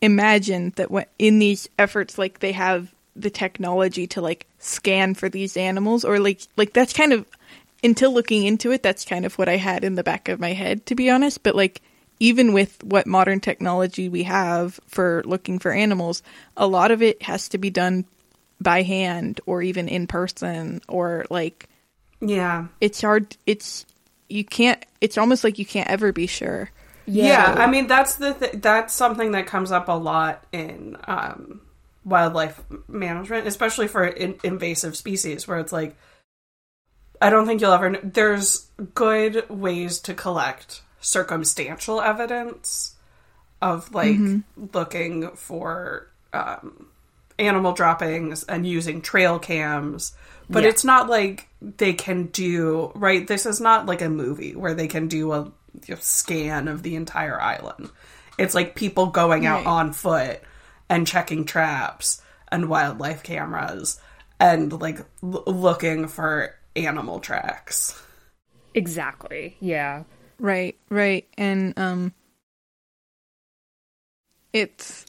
[0.00, 5.28] imagine that when, in these efforts, like they have the technology to like scan for
[5.28, 7.26] these animals, or like like that's kind of
[7.82, 10.52] until looking into it, that's kind of what I had in the back of my
[10.52, 11.42] head, to be honest.
[11.42, 11.80] But like
[12.18, 16.22] even with what modern technology we have for looking for animals,
[16.56, 18.04] a lot of it has to be done
[18.60, 21.68] by hand or even in person or like
[22.20, 22.68] Yeah.
[22.80, 23.84] it's hard it's
[24.28, 26.70] you can't it's almost like you can't ever be sure
[27.06, 31.60] Yeah, I mean that's the th- that's something that comes up a lot in um,
[32.04, 35.94] wildlife management, especially for in- invasive species, where it's like
[37.20, 37.90] I don't think you'll ever.
[37.92, 42.96] kn- There's good ways to collect circumstantial evidence
[43.62, 44.18] of like
[44.74, 46.88] looking for um,
[47.38, 50.12] animal droppings and using trail cams.
[50.48, 50.68] But Yeah.
[50.70, 53.26] it's not like they can do right.
[53.26, 55.44] This is not like a movie where they can do a
[55.86, 57.90] you know, scan of the entire island.
[58.38, 59.66] It's like people going out Right.
[59.66, 60.40] on foot
[60.88, 64.00] and checking traps and wildlife cameras
[64.38, 68.00] and like l- looking for animal tracks.
[68.74, 70.04] exactly, yeah,
[70.38, 72.12] right right and um
[74.52, 75.06] it's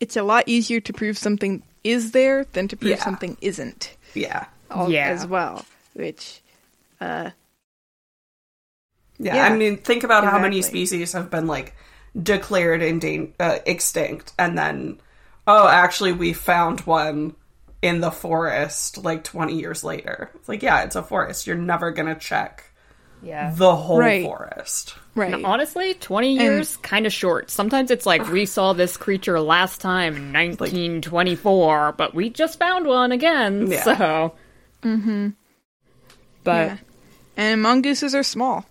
[0.00, 3.02] it's a lot easier to prove something is there than to prove Yeah.
[3.04, 4.46] something isn't Yeah.
[4.70, 5.08] al- Yeah.
[5.08, 6.40] as well which
[7.00, 7.30] uh
[9.18, 9.44] Yeah, Yeah.
[9.46, 11.74] I mean, think about how many species have been like
[12.20, 15.00] declared endan- uh, extinct, and then,
[15.46, 17.34] oh, actually, we found one
[17.82, 20.30] in the forest like 20 years later.
[20.34, 21.46] It's like, yeah, it's a forest.
[21.46, 22.64] You're never gonna check
[23.24, 23.52] yeah.
[23.54, 24.24] the whole Right.
[24.24, 24.94] forest.
[25.14, 27.50] right And honestly, 20 years kind of short.
[27.50, 32.86] Sometimes it's like we saw this creature last time in 1924, but we just found
[32.86, 33.70] one again.
[33.70, 33.82] Yeah.
[33.82, 34.34] So,
[34.82, 35.28] mm-hmm.
[36.42, 36.76] But Yeah.
[37.36, 38.66] and mongooses are small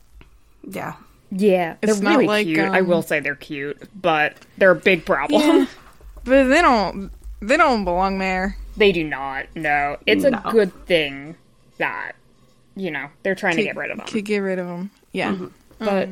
[0.67, 0.93] Yeah,
[1.31, 2.59] yeah, It's they're not really like, cute.
[2.59, 5.67] I um, will say they're cute, but they're a big problem.
[6.23, 7.11] but they don't
[7.41, 9.45] they don't belong there they do not.
[9.55, 10.39] No, it's No.
[10.43, 11.35] a good thing
[11.77, 12.13] that
[12.75, 14.07] you know they're trying to get rid of them.
[14.07, 15.35] could get rid of them yeah
[15.79, 16.09] But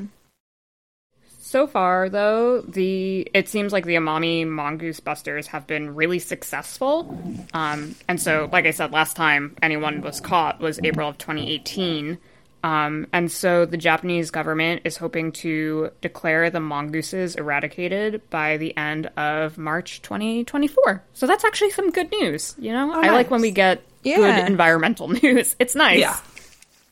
[1.40, 7.20] so far, though, the it seems like the Amami Mongoose Busters have been really successful.
[7.54, 12.18] Um, and so, like I said last time, anyone was caught was April of 2018.
[12.64, 18.78] Um, and so the Japanese government is hoping to declare the mongooses eradicated by the
[18.78, 21.04] end of March 2024.
[21.14, 22.56] So that's actually some good news.
[22.60, 24.18] You know, I like when we get Yeah.
[24.18, 25.56] good environmental news.
[25.60, 26.00] It's nice.
[26.00, 26.18] yeah,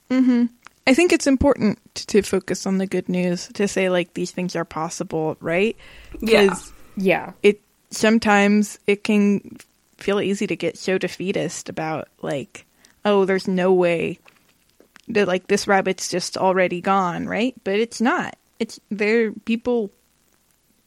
[0.09, 0.45] Mm-hmm.
[0.87, 4.55] I think it's important to focus on the good news to say like these things
[4.55, 5.77] are possible, right?
[6.19, 6.55] Yeah.
[6.97, 7.33] Yeah.
[7.43, 9.57] It sometimes it can
[9.97, 12.65] feel easy to get so defeatist about like,
[13.05, 14.19] oh, there's no way
[15.09, 17.53] that like this rabbit's just already gone, right?
[17.63, 18.35] But it's not.
[18.59, 19.31] It's there.
[19.45, 19.91] People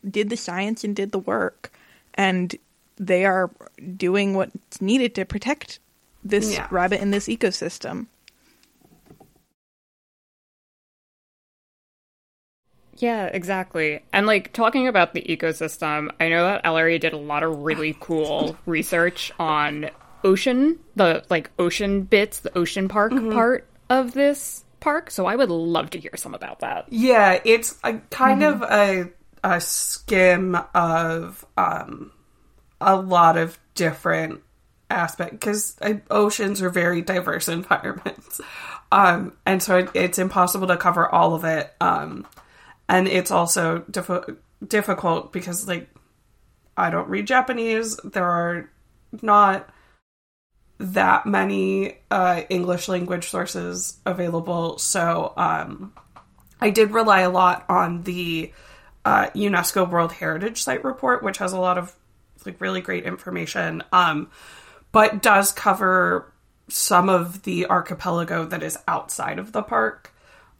[0.08, 1.72] did the science and did the work,
[2.14, 2.54] and
[2.96, 3.50] they are
[3.96, 5.78] doing what's needed to protect
[6.24, 6.66] this Yeah.
[6.70, 8.06] rabbit in this ecosystem.
[13.02, 14.00] Yeah, exactly.
[14.12, 17.96] And like talking about the ecosystem, I know that Ellory did a lot of really
[17.98, 19.90] cool research on
[20.22, 25.10] ocean, the like ocean bits, the ocean park part of this park.
[25.10, 26.92] So I would love to hear some about that.
[26.92, 29.10] Yeah, it's a kind of a
[29.42, 32.12] a skim of um
[32.80, 34.42] a lot of different
[34.88, 35.76] aspects because
[36.08, 38.40] oceans are very diverse environments,
[38.92, 41.74] um, and so it, it's impossible to cover all of it.
[41.80, 42.28] Um,
[42.88, 45.88] and it's also diffi- difficult because like
[46.76, 47.96] I don't read Japanese.
[48.04, 48.70] There are
[49.20, 49.68] not
[50.78, 55.92] that many uh, English language sources available, so um,
[56.60, 58.52] I did rely a lot on the
[59.04, 61.94] uh, UNESCO World Heritage Site report, which has a lot of
[62.46, 64.30] like really great information, um,
[64.90, 66.32] but does cover
[66.68, 70.11] some of the archipelago that is outside of the park.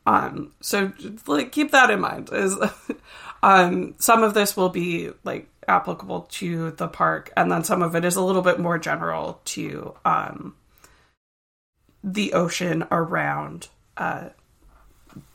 [0.07, 0.93] Um, so
[1.27, 2.31] like keep that in mind.
[2.33, 2.57] Is
[3.43, 7.95] um, some of this will be like applicable to the park, and then some of
[7.95, 10.57] it is a little bit more general to um,
[12.03, 14.31] the ocean around uh,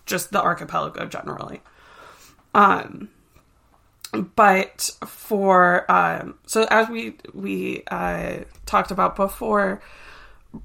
[0.05, 1.61] just the archipelago generally.
[2.53, 3.09] Um,
[4.11, 9.81] but for um, so as we we uh, talked about before,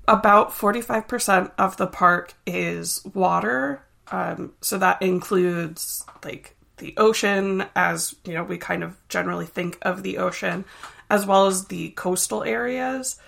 [0.08, 3.82] about forty five percent of the park is water.
[4.12, 9.78] Um, so that includes like the ocean, as you know, we kind of generally think
[9.82, 10.66] of the ocean,
[11.08, 13.18] as well as the coastal areas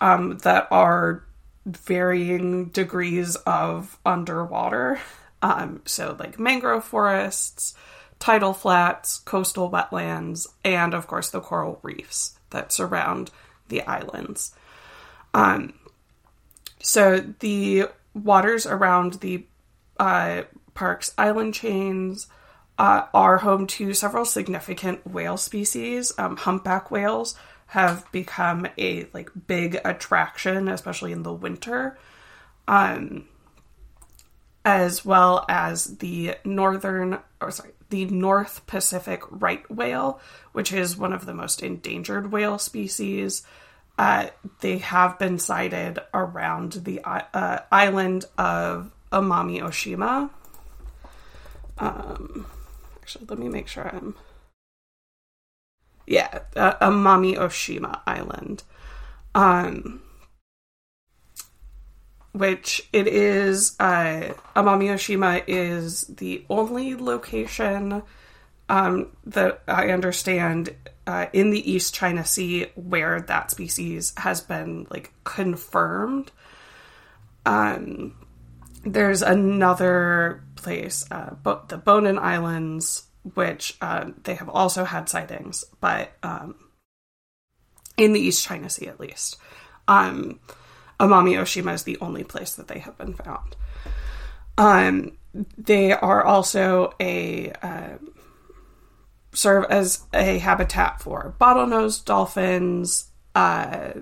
[0.00, 1.24] um, that are
[1.64, 5.00] varying degrees of underwater.
[5.42, 7.74] Um, so, like mangrove forests,
[8.18, 13.30] tidal flats, coastal wetlands, and of course the coral reefs that surround
[13.68, 14.54] the islands.
[15.34, 15.74] Um,
[16.80, 19.46] so, the waters around the
[20.02, 20.42] uh,
[20.74, 22.26] park's island chains
[22.76, 26.12] uh, are home to several significant whale species.
[26.18, 27.36] Um, humpback whales
[27.66, 31.96] have become a like big attraction, especially in the winter.
[32.66, 33.28] Um,
[34.64, 41.12] as well as the northern, or sorry, the North Pacific right whale, which is one
[41.12, 43.44] of the most endangered whale species.
[43.96, 44.26] Uh,
[44.62, 50.30] they have been sighted around the uh, island of Amami Oshima.
[51.78, 52.46] Um,
[53.00, 54.14] actually, let me make sure I'm.
[56.06, 58.64] Yeah, uh, Amami Oshima Island.
[59.34, 60.02] Um,
[62.32, 68.02] which it is uh Amami Oshima is the only location
[68.68, 70.74] um that I understand
[71.06, 76.30] uh, in the East China Sea where that species has been like confirmed.
[77.44, 78.14] Um
[78.84, 85.64] there's another place, uh, Bo- the Bonin Islands, which um, they have also had sightings,
[85.80, 86.56] but um,
[87.96, 89.36] in the East China Sea at least.
[89.88, 90.40] Um,
[90.98, 93.56] Amami Oshima is the only place that they have been found.
[94.58, 95.18] Um,
[95.56, 97.96] they are also a uh,
[99.32, 103.92] serve as a habitat for bottlenose dolphins, uh,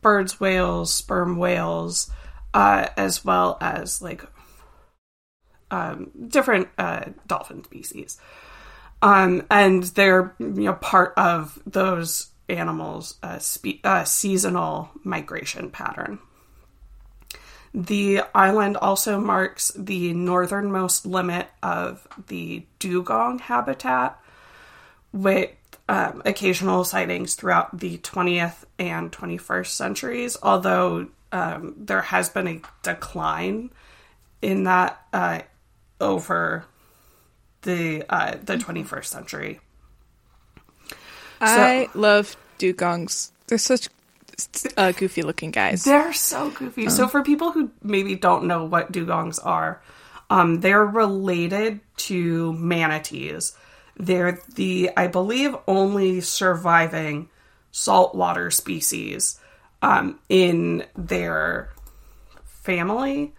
[0.00, 2.10] birds, whales, sperm whales,
[2.54, 4.24] uh, as well as like
[5.70, 8.18] um, different uh, dolphin species.
[9.00, 16.18] Um, and they're you know part of those animals' uh, spe- uh, seasonal migration pattern.
[17.74, 24.20] The island also marks the northernmost limit of the dugong habitat,
[25.12, 25.50] with
[25.88, 32.60] um, occasional sightings throughout the 20th and 21st centuries, although um, there has been a
[32.82, 33.70] decline
[34.40, 35.40] in that uh,
[36.00, 36.64] over
[37.62, 39.60] the uh, the 21st century.
[41.40, 43.32] I love dugongs.
[43.46, 43.88] They're such
[44.76, 45.84] uh, goofy looking guys.
[45.84, 46.88] They're so goofy.
[46.88, 49.82] So for people who maybe don't know what dugongs are,
[50.30, 53.56] um, they're related to manatees.
[53.96, 57.28] They're the, I believe, only surviving
[57.72, 59.38] saltwater species
[59.82, 61.70] um, in their
[62.44, 63.32] family.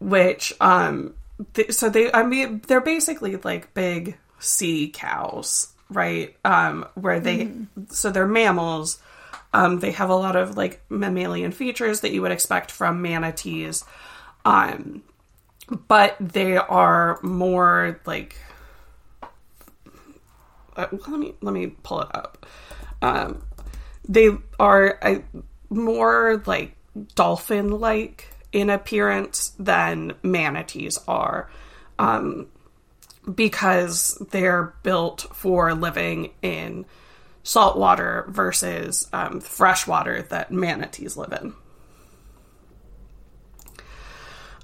[0.00, 1.14] which um
[1.54, 6.36] th- so they I mean they're basically like big sea cows, right?
[6.44, 7.52] Um where they
[7.90, 8.98] so they're mammals.
[9.52, 13.84] Um they have a lot of like mammalian features that you would expect from manatees.
[14.44, 15.02] Um
[15.88, 18.36] but they are more like
[20.76, 22.46] uh, let me let me pull it up.
[23.02, 23.42] Um,
[24.08, 25.18] they are uh,
[25.70, 26.76] more like
[27.14, 31.50] dolphin-like in appearance than manatees are,
[31.98, 32.46] um,
[33.34, 36.84] because they're built for living in
[37.42, 41.54] saltwater versus um, freshwater that manatees live in.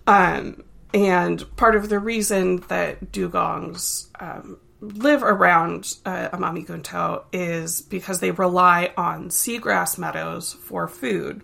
[0.07, 0.65] Um,
[0.95, 8.21] and part of the reason that dugongs um, live around uh, Amami Gunto is because
[8.21, 11.43] they rely on seagrass meadows for food.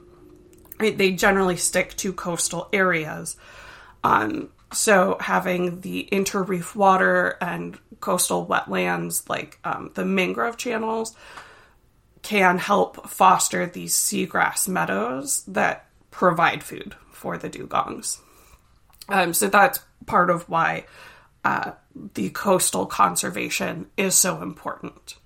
[0.79, 0.97] Right?
[0.97, 3.37] They generally stick to coastal areas.
[4.03, 11.17] Um, so having the interreef water and coastal wetlands like um, the mangrove channels
[12.23, 18.19] can help foster these seagrass meadows that provide food for the dugongs.
[19.09, 20.87] Um, so that's part of why
[21.45, 21.73] uh,
[22.15, 25.17] the coastal conservation is so important.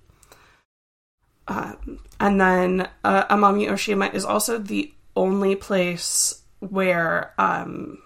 [1.47, 7.97] Um, and then uh, Amami Oshima is also the only place where um,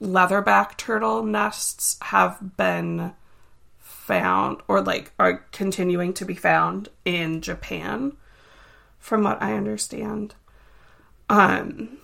[0.00, 3.12] leatherback turtle nests have been
[3.78, 8.16] found or like are continuing to be found in Japan
[8.98, 10.34] from what I understand.
[11.28, 11.98] Um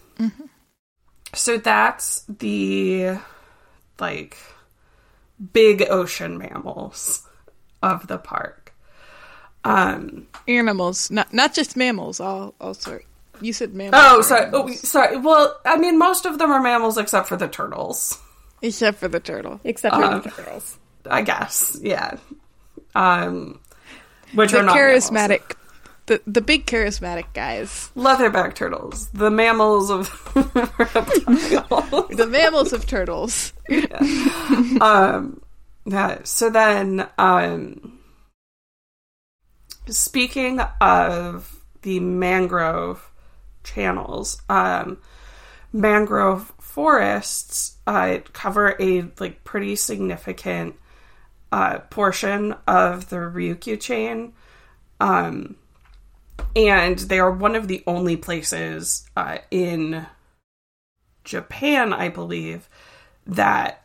[1.35, 3.19] so that's the
[3.99, 4.37] like
[5.53, 7.27] big ocean mammals
[7.83, 8.73] of the park.
[9.65, 12.21] Um Animals, not not just mammals.
[12.21, 13.01] All all also,
[13.41, 14.03] you said mammals.
[14.05, 14.89] oh are sorry oh, animals.
[14.89, 18.19] sorry well I mean most of them are mammals except for the turtles.
[18.63, 19.61] except for the turtle.
[19.65, 20.79] Except for the turtles.
[21.11, 21.79] I guess.
[21.83, 22.17] Yeah.
[22.95, 23.61] Um
[24.35, 25.57] which The are not mammals.
[26.09, 30.09] The the big charismatic guys, leatherback turtles, the mammals of
[30.79, 32.09] reptiles.
[32.09, 33.53] the mammals of turtles.
[34.81, 35.41] um
[35.85, 37.99] yeah, so then um
[39.87, 43.11] speaking of the mangrove
[43.63, 44.99] channels um
[45.73, 50.75] mangrove forests uh cover a like pretty significant
[51.53, 54.33] uh portion of the ryukyu chain
[55.01, 55.55] um
[56.57, 60.07] and they are one of the only places uh in
[61.25, 62.69] Japan I believe
[63.27, 63.85] that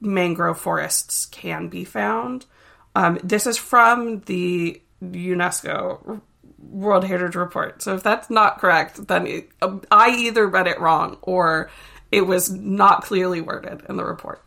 [0.00, 2.46] mangrove forests can be found.
[2.94, 6.20] Um, this is from the UNESCO
[6.58, 7.82] World Heritage Report.
[7.82, 11.70] So if that's not correct, then it, um, I either read it wrong or
[12.12, 14.44] it was not clearly worded in the report.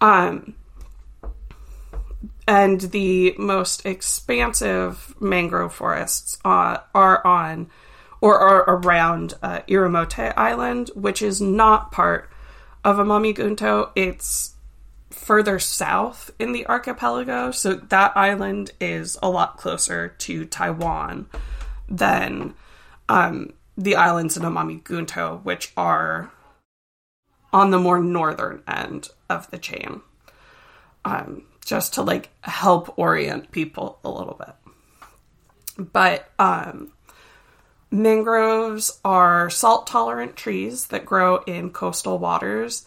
[0.00, 0.54] Um,
[2.50, 7.70] and the most expansive mangrove forests uh, are on
[8.20, 12.28] or are around uh, Iriomote Island, which is not part
[12.82, 13.90] of Amami Gunto.
[13.94, 14.56] It's
[15.10, 21.26] further south in the archipelago, so that island is a lot closer to Taiwan
[21.88, 22.54] than
[23.08, 26.32] um, the islands in Amami Gunto, which are
[27.52, 30.00] on the more northern end of the chain.
[31.04, 35.86] Um, just to like help orient people a little bit.
[35.92, 36.92] But um,
[37.92, 42.84] mangroves are salt tolerant trees that grow in coastal waters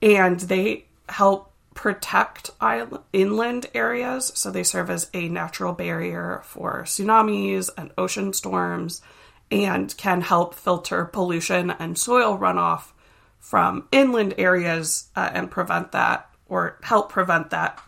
[0.00, 4.32] and they help protect island, inland areas.
[4.34, 9.02] So they serve as a natural barrier for tsunamis and ocean storms
[9.50, 12.92] and can help filter pollution and soil runoff
[13.38, 17.78] from inland areas uh, and prevent that or help prevent that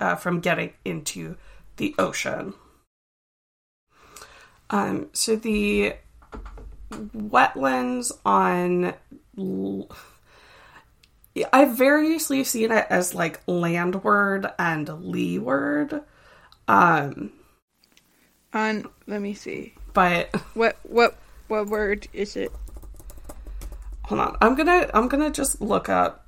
[0.00, 1.36] uh, from getting into
[1.76, 2.54] the ocean.
[4.70, 5.94] Um, so the
[6.90, 8.94] wetlands on
[11.52, 16.02] I've variously seen it as like landward and leeward.
[16.66, 17.32] Um,
[18.54, 19.74] On, let me see.
[19.92, 21.16] but What what
[21.48, 22.50] what word is it?
[24.04, 24.36] hold on.
[24.40, 26.25] I'm gonna I'm gonna just look up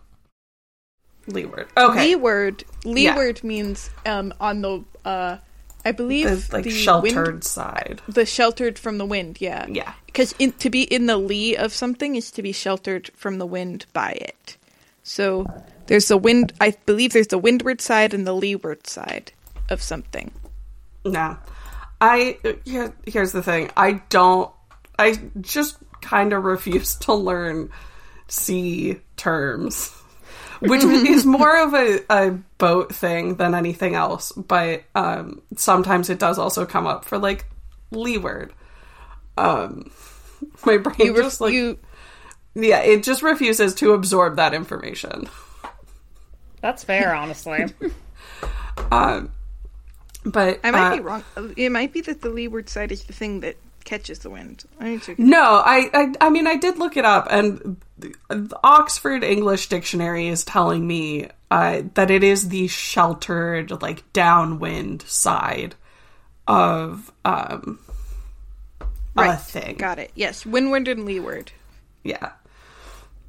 [1.28, 1.68] leeward.
[1.76, 2.14] Okay.
[2.14, 2.64] Leeward.
[2.84, 5.36] Leeward means um on the uh,
[5.84, 8.02] I believe the like the sheltered wind- side.
[8.08, 9.40] the sheltered from the wind.
[9.40, 9.66] Yeah.
[9.68, 9.92] Yeah.
[10.06, 13.86] Because to be in the lee of something is to be sheltered from the wind
[13.92, 14.56] by it.
[15.02, 15.46] So
[15.86, 16.52] there's the wind.
[16.60, 19.32] I believe there's the windward side and the leeward side
[19.70, 20.30] of something.
[21.04, 21.38] No.
[22.00, 23.70] I here, here's the thing.
[23.76, 24.50] I don't
[24.98, 27.70] I just kind of refuse to learn
[28.26, 29.94] sea terms.
[30.60, 34.32] Which is more of a, a boat thing than anything else.
[34.32, 37.46] But um, sometimes it does also come up for like
[37.90, 38.52] leeward.
[39.36, 39.90] Um,
[40.66, 41.78] my brain You, ref- just like you
[42.54, 45.28] yeah, it just refuses to absorb that information.
[46.60, 47.66] That's fair, honestly.
[48.92, 49.32] Um,
[50.24, 51.24] but I might uh, be wrong.
[51.56, 54.64] It might be that the leeward side is the thing that catches the wind.
[54.78, 55.16] I need to.
[55.18, 59.68] No, I, I I mean I did look it up, and the, the Oxford English
[59.68, 65.74] Dictionary is telling me uh, that it is the sheltered, like downwind side
[66.46, 67.78] of um
[68.80, 68.86] a
[69.22, 69.40] Right.
[69.40, 69.76] thing.
[69.76, 70.12] Got it.
[70.14, 71.52] Yes, windward and leeward.
[72.04, 72.32] Yeah.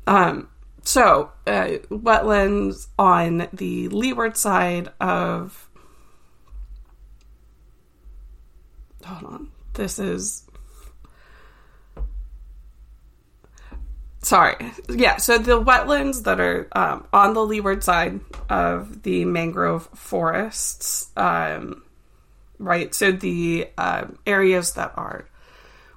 [0.07, 0.49] Um.
[0.83, 5.67] So, uh, wetlands on the leeward side of.
[9.05, 9.51] Hold on.
[9.73, 10.43] This is.
[14.21, 14.55] Sorry.
[14.89, 15.17] Yeah.
[15.17, 21.83] So the wetlands that are um, on the leeward side of the mangrove forests, um,
[22.57, 22.93] right?
[22.93, 25.25] So the um, areas that are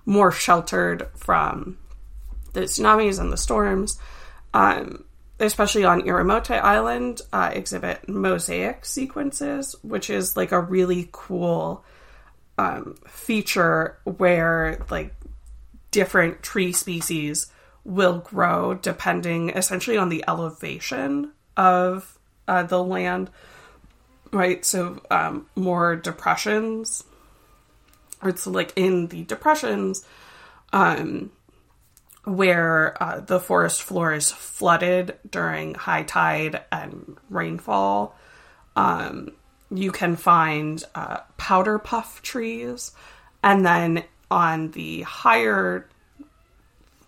[0.07, 1.79] more sheltered from
[2.53, 3.99] the tsunamis and the storms,
[4.55, 5.05] um,
[5.41, 11.85] especially on Iriomote Island, uh, exhibit mosaic sequences, which is like a really cool
[12.57, 15.13] um, feature where like
[15.91, 17.52] different tree species
[17.85, 23.31] will grow depending essentially on the elevation of uh, the land,
[24.33, 24.65] right?
[24.65, 27.05] So um, more depressions.
[28.23, 30.07] It's like in the depressions.
[30.73, 31.31] Um,
[32.25, 38.17] where uh, the forest floor is flooded during high tide and rainfall.
[38.77, 39.33] Um,
[39.71, 42.93] you can find uh, powder puff trees,
[43.43, 45.89] and then on the higher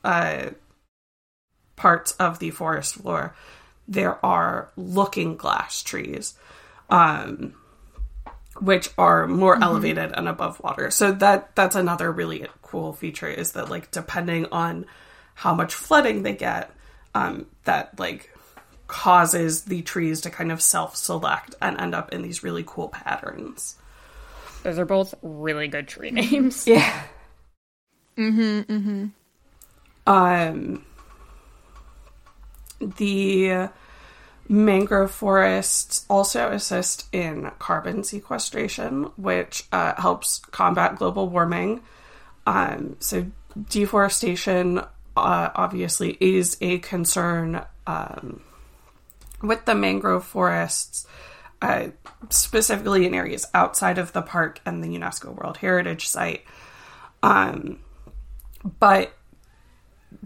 [0.02, 0.50] uh,
[1.76, 3.34] parts of the forest floor,
[3.88, 6.34] there are looking glass trees.
[6.90, 7.54] Um,
[8.60, 10.90] which are more elevated and above water.
[10.90, 14.86] So that that's another really cool feature is that like depending on
[15.34, 16.70] how much flooding they get,
[17.14, 18.30] um, that like
[18.86, 23.76] causes the trees to kind of self-select and end up in these really cool patterns.
[24.62, 26.66] Those are both really good tree names.
[26.66, 27.02] Yeah.
[28.16, 28.72] Mm-hmm.
[28.72, 29.06] Mm-hmm.
[30.06, 30.84] Um
[32.97, 33.68] the
[34.49, 41.80] mangrove forests also assist in carbon sequestration, which uh, helps combat global warming.
[42.47, 43.26] Um, so,
[43.68, 44.78] deforestation
[45.16, 48.43] uh, obviously is a concern um,
[49.43, 51.07] with the mangrove forests,
[51.62, 51.89] uh,
[52.30, 56.45] specifically in areas outside of the park and the UNESCO World Heritage Site.
[57.22, 57.78] Um,
[58.78, 59.12] but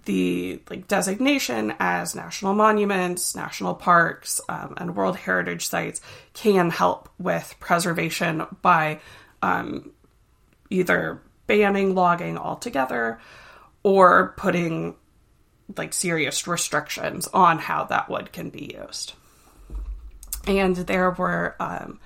[0.05, 6.01] the like designation as national monuments, national parks, um, and World Heritage sites
[6.35, 9.01] can help with preservation by
[9.43, 9.93] um,
[10.71, 13.19] either banning logging altogether
[13.83, 14.97] or putting
[15.77, 19.13] like serious restrictions on how that wood can be used.
[20.47, 22.01] And there were um,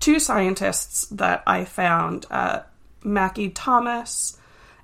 [0.00, 2.60] two scientists that I found, uh,
[3.02, 4.36] Mackie Thomas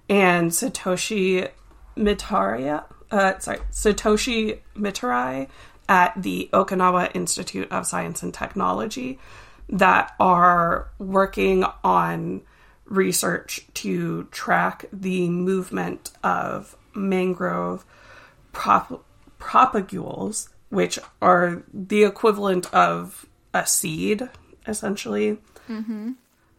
[0.08, 1.50] and Satoshi
[1.96, 5.48] Mitaria, uh, sorry, Satoshi Mitarai
[5.88, 9.18] at the Okinawa Institute of Science and Technology
[9.68, 12.42] that are working on
[12.86, 17.84] research to track the movement of mangrove
[18.52, 19.04] prop-
[19.40, 24.28] propagules, which are the equivalent of a seed,
[24.66, 25.38] essentially.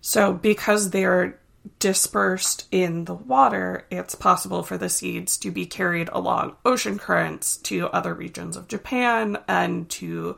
[0.01, 1.39] So, because they're
[1.80, 7.57] dispersed in the water, it's possible for the seeds to be carried along ocean currents
[7.57, 10.38] to other regions of Japan and to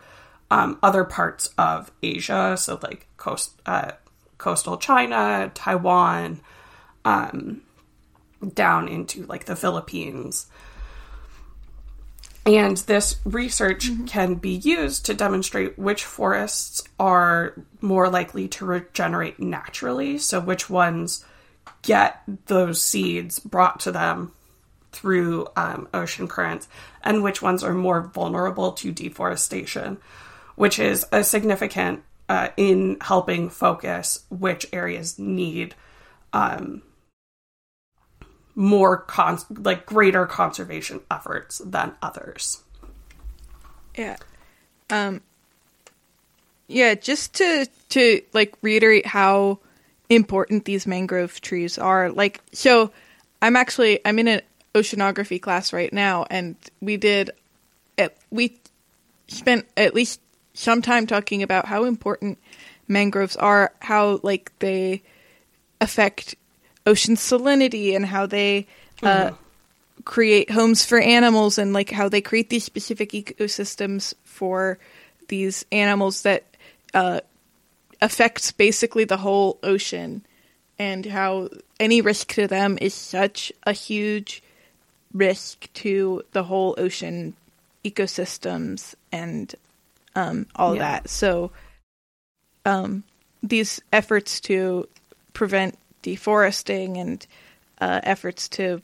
[0.51, 3.91] um, other parts of Asia, so like coast, uh,
[4.37, 6.41] coastal China, Taiwan,
[7.03, 7.61] um,
[8.53, 10.47] down into like the Philippines.
[12.45, 19.39] And this research can be used to demonstrate which forests are more likely to regenerate
[19.39, 20.19] naturally.
[20.19, 21.25] So, which ones
[21.81, 24.31] get those seeds brought to them
[24.91, 26.67] through um, ocean currents,
[27.03, 29.97] and which ones are more vulnerable to deforestation,
[30.55, 35.75] which is a significant uh, in helping focus which areas need
[36.31, 36.81] um,
[38.55, 42.63] more con- like greater conservation efforts than others.
[43.97, 44.17] Yeah.
[44.89, 45.21] Um
[46.67, 49.59] Yeah, just to to like reiterate how
[50.09, 52.09] important these mangrove trees are.
[52.11, 52.91] Like so
[53.41, 54.41] I'm actually I'm in an
[54.73, 57.31] oceanography class right now and we did
[58.29, 58.57] we
[59.27, 60.19] spent at least
[60.53, 62.37] some time talking about how important
[62.87, 65.01] mangroves are, how like they
[65.81, 66.35] affect
[66.85, 68.67] ocean salinity and how they
[69.03, 69.31] uh,
[70.03, 74.77] create homes for animals and like how they create these specific ecosystems for
[75.27, 76.43] these animals that
[76.93, 77.19] uh,
[78.01, 80.23] affects basically the whole ocean
[80.77, 84.43] and how any risk to them is such a huge
[85.13, 87.33] risk to the whole ocean
[87.83, 89.55] ecosystems and
[90.15, 90.79] um, all Yeah.
[90.79, 91.09] that.
[91.09, 91.51] So,
[92.65, 93.03] um,
[93.41, 94.87] these efforts to
[95.33, 97.25] prevent deforesting and
[97.81, 98.79] uh, efforts to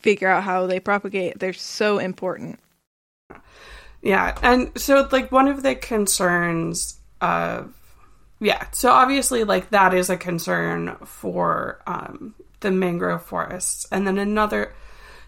[0.00, 2.58] figure out how they propagate, they're so important.
[4.02, 7.72] Yeah, and so like one of the concerns of
[8.40, 13.86] yeah, so obviously like that is a concern for um the mangrove forests.
[13.92, 14.74] And then another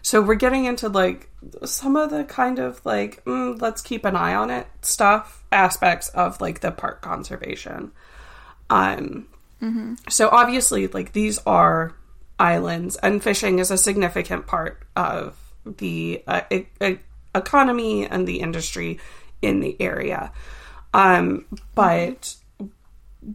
[0.01, 1.29] so we're getting into like
[1.65, 6.09] some of the kind of like mm, let's keep an eye on it stuff aspects
[6.09, 7.91] of like the park conservation.
[8.69, 9.27] Um
[10.07, 11.93] so obviously like these are
[12.39, 15.35] islands and fishing is a significant part of
[15.65, 16.99] the uh, e- e-
[17.33, 18.99] economy and the industry
[19.41, 20.31] in the area.
[20.93, 21.45] Um,
[21.75, 22.35] but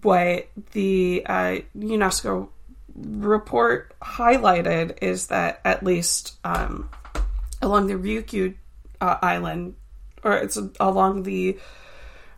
[0.01, 2.49] what the uh, UNESCO
[2.95, 6.89] report highlighted is that at least um,
[7.61, 8.55] along the Ryukyu
[9.01, 9.75] uh, island,
[10.23, 11.59] or it's along the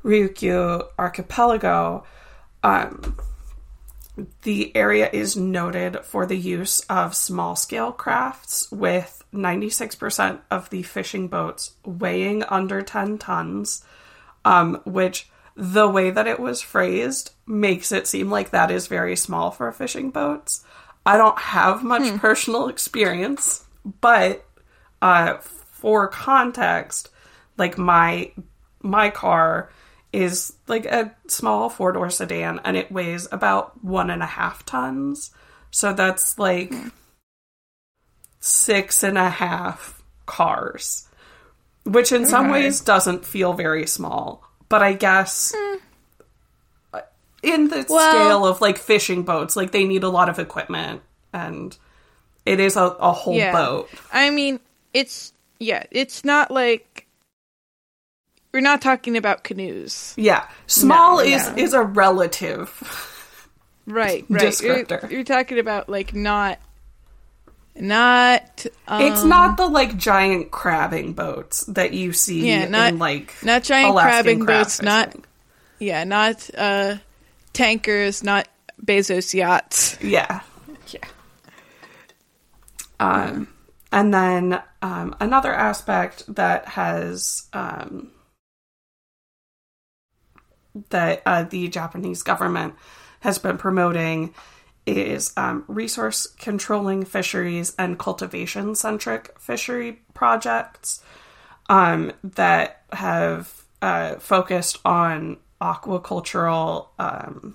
[0.05, 2.05] Ryukyu archipelago,
[2.63, 3.17] um,
[4.43, 10.83] the area is noted for the use of small scale crafts with 96% of the
[10.83, 13.85] fishing boats weighing under 10 tons,
[14.45, 19.17] um, which the way that it was phrased makes it seem like that is very
[19.17, 20.65] small for fishing boats.
[21.07, 23.65] I don't have much personal experience,
[24.01, 24.47] but
[25.03, 27.11] uh, for context,
[27.59, 28.33] like my
[28.81, 29.71] my car
[30.15, 34.65] is like a small four door sedan and it weighs about one and a half
[34.65, 35.31] tons.
[35.71, 36.73] So that's like
[38.41, 41.09] six and a half cars,
[41.85, 44.43] which in some ways doesn't feel very small.
[44.69, 45.53] But I guess
[47.43, 51.03] in the Well- scale of like fishing boats, like they need a lot of equipment
[51.33, 51.77] and
[52.47, 53.53] it is a, a whole Yeah.
[53.53, 53.89] boat.
[54.13, 54.61] I mean,
[54.93, 57.07] it's yeah, it's not like
[58.55, 60.47] we're not talking about canoes, Yeah.
[60.67, 62.71] Small No, is is a relative.
[63.85, 64.25] right?
[64.31, 64.61] Right.
[64.63, 65.11] You're, Descriptor.
[65.11, 66.59] you're talking about like not,
[67.77, 68.65] not.
[68.89, 73.35] Um, It's not the like giant crabbing boats that you see Yeah, not- in like
[73.43, 75.25] not giant Alaskan crabbing crab boats, not fishing.
[75.81, 76.97] yeah, not uh,
[77.53, 78.49] tankers, not
[78.83, 79.99] Bezos yachts.
[80.01, 80.41] yeah.
[80.89, 81.01] Yeah.
[83.01, 83.49] Um,
[83.93, 88.11] and then um, another aspect that has um,
[90.91, 92.75] that uh, the Japanese government
[93.21, 94.35] has been promoting
[94.87, 101.03] is um, resource controlling fisheries and cultivation centric fishery projects
[101.69, 107.55] um, that have uh, focused on aquacultural um,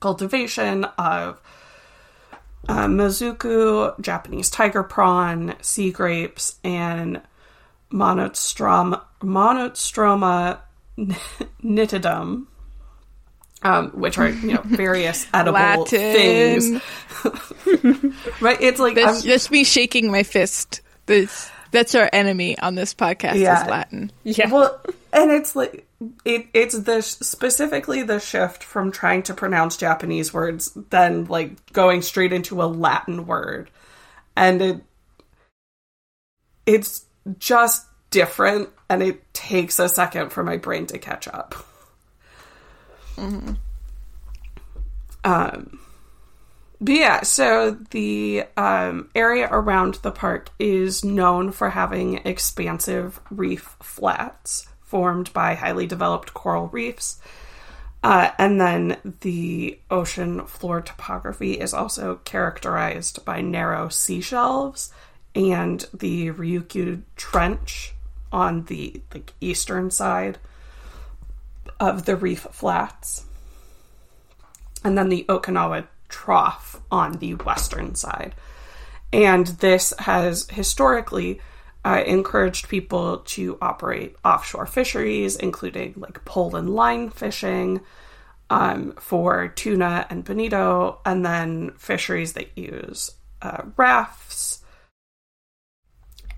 [0.00, 1.40] cultivation of
[2.68, 7.20] uh, Mizuku, Japanese tiger prawn, sea grapes, and
[7.92, 10.58] Monotstrom, Monostroma
[10.98, 12.46] nitidum,
[13.62, 16.82] um, which are you know various edible things.
[18.40, 18.60] right?
[18.60, 20.80] It's like That's, I'm- that's me shaking my fist.
[21.06, 23.62] This, that's our enemy on this podcast Yeah.
[23.62, 24.12] is Latin.
[24.24, 24.50] Yeah.
[24.50, 24.80] Well,
[25.12, 25.86] and it's like
[26.24, 32.02] it, it's the specifically the shift from trying to pronounce Japanese words then like going
[32.02, 33.70] straight into a Latin word,
[34.36, 34.80] and it
[36.66, 37.04] it's
[37.38, 41.56] just different, and it takes a second for my brain to catch up.
[45.24, 45.80] Um.
[46.80, 53.76] But yeah, so the um, area around the park is known for having expansive reef
[53.80, 57.20] flats formed by highly developed coral reefs.
[58.02, 64.92] Uh, and then the ocean floor topography is also characterized by narrow sea shelves
[65.36, 67.94] and the Ryukyu Trench
[68.32, 70.38] on the like eastern side
[71.78, 73.24] of the reef flats
[74.84, 78.34] and then the Okinawa Trough on the western side.
[79.12, 81.40] And this has historically
[81.84, 87.80] uh, encouraged people to operate offshore fisheries, including like pole and line fishing
[88.50, 94.61] um, for tuna and bonito, and then fisheries that use uh, rafts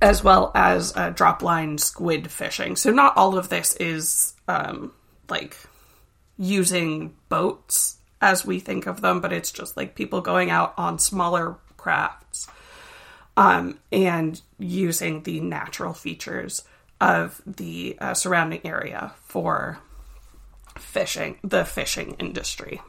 [0.01, 2.77] as well as uh, dropline squid fishing.
[2.77, 4.93] So not all of this is um,
[5.29, 5.57] like
[6.37, 10.99] using boats as we think of them, but it's just like people going out on
[10.99, 12.49] smaller crafts
[13.37, 16.63] um, and using the natural features
[17.01, 19.79] of the uh, surrounding area for
[20.79, 22.81] fishing, the fishing industry.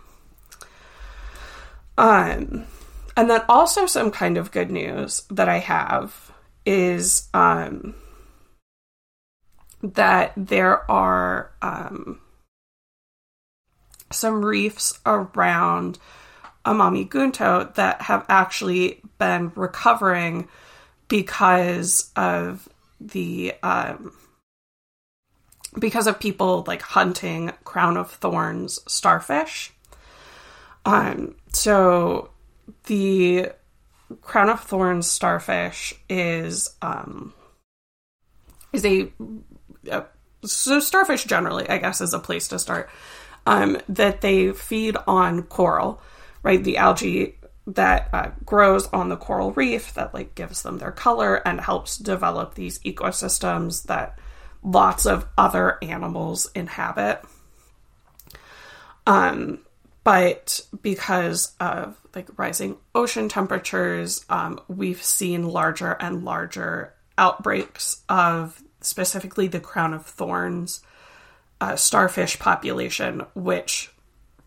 [1.97, 2.65] Um,
[3.17, 6.24] and then also some kind of good news that I have
[6.65, 7.95] is um,
[9.81, 12.19] that there are um,
[14.11, 15.99] some reefs around
[16.65, 20.47] Amami Gunto that have actually been recovering
[21.07, 22.67] because of
[22.99, 24.13] the um,
[25.77, 29.73] because of people like hunting crown of thorns starfish.
[30.85, 32.29] Um, so
[32.85, 33.51] the
[34.21, 37.33] crown of thorns starfish is um
[38.71, 39.11] is a,
[39.89, 40.03] a
[40.43, 42.89] so starfish generally i guess is a place to start
[43.45, 46.01] um that they feed on coral
[46.45, 46.63] right?
[46.63, 51.35] The algae that uh, grows on the coral reef that like gives them their color
[51.37, 54.19] and helps develop these ecosystems that
[54.63, 57.19] lots of other animals inhabit.
[59.07, 59.64] Um
[60.05, 68.61] but because of like rising ocean temperatures, um, we've seen larger and larger outbreaks of
[68.81, 70.81] specifically the crown of thorns
[71.59, 73.91] uh, starfish population, which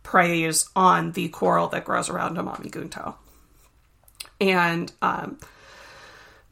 [0.04, 3.14] preys on the coral that grows around Amami Gunto.
[4.40, 5.38] And um,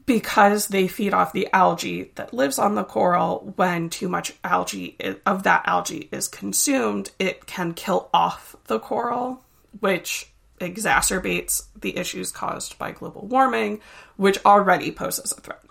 [0.07, 4.97] because they feed off the algae that lives on the coral, when too much algae
[5.27, 9.45] of that algae is consumed, it can kill off the coral,
[9.81, 10.31] which
[10.61, 13.81] exacerbates the issues caused by global warming,
[14.17, 15.63] which already poses a threat,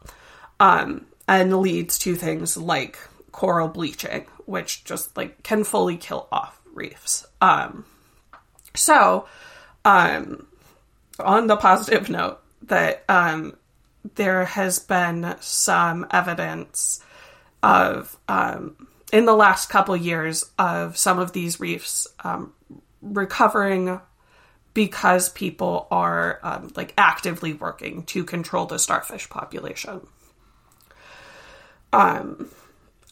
[0.59, 2.99] um, and leads to things like
[3.31, 7.25] coral bleaching, which just like can fully kill off reefs.
[7.41, 7.85] Um,
[8.75, 9.27] so,
[9.85, 10.45] um,
[11.19, 13.55] on the positive note, that um,
[14.13, 17.03] there has been some evidence
[17.63, 22.53] of um, in the last couple years of some of these reefs um,
[23.01, 23.99] recovering
[24.73, 30.05] because people are um, like actively working to control the starfish population.
[31.93, 32.49] Um,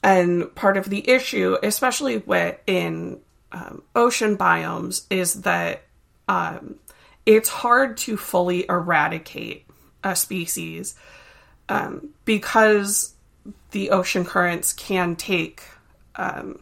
[0.04, 3.22] and part of the issue, especially with in
[3.54, 5.84] um, ocean biomes, is that
[6.28, 6.76] um,
[7.26, 9.63] it's hard to fully eradicate
[10.04, 10.96] a species
[11.70, 13.14] um, because
[13.72, 15.64] the ocean currents can take
[16.16, 16.60] um,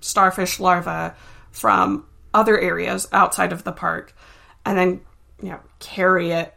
[0.00, 1.14] starfish larvae
[1.50, 4.14] from other areas outside of the park
[4.64, 5.00] and then
[5.42, 6.54] you know carry it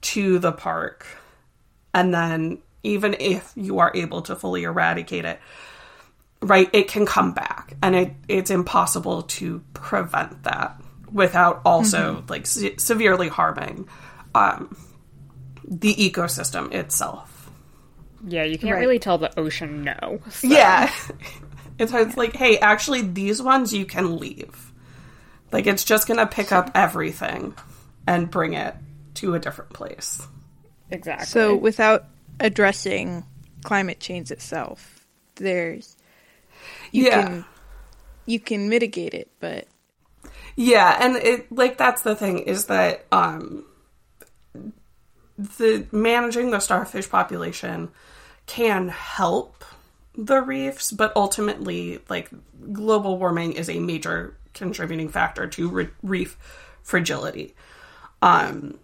[0.00, 1.06] to the park
[1.92, 5.40] and then even if you are able to fully eradicate it
[6.42, 10.80] right it can come back and it, it's impossible to prevent that
[11.10, 12.26] without also mm-hmm.
[12.28, 13.88] like se- severely harming
[14.34, 14.76] um,
[15.66, 17.50] the ecosystem itself.
[18.26, 18.80] Yeah, you can't right.
[18.80, 20.20] really tell the ocean no.
[20.30, 20.48] So.
[20.48, 20.92] Yeah.
[21.78, 24.72] it's, it's like, hey, actually, these ones you can leave.
[25.52, 27.54] Like, it's just going to pick up everything
[28.06, 28.74] and bring it
[29.14, 30.26] to a different place.
[30.90, 31.26] Exactly.
[31.26, 32.06] So, without
[32.40, 33.24] addressing
[33.62, 35.06] climate change itself,
[35.36, 35.96] there's
[36.92, 37.22] you yeah.
[37.22, 37.44] can
[38.26, 39.66] you can mitigate it, but
[40.56, 43.64] yeah, and it like that's the thing is that um
[45.38, 47.90] the managing the starfish population
[48.46, 49.64] can help
[50.16, 52.30] the reefs, but ultimately, like
[52.72, 56.36] global warming is a major contributing factor to re- reef
[56.82, 57.54] fragility.
[58.22, 58.78] Um,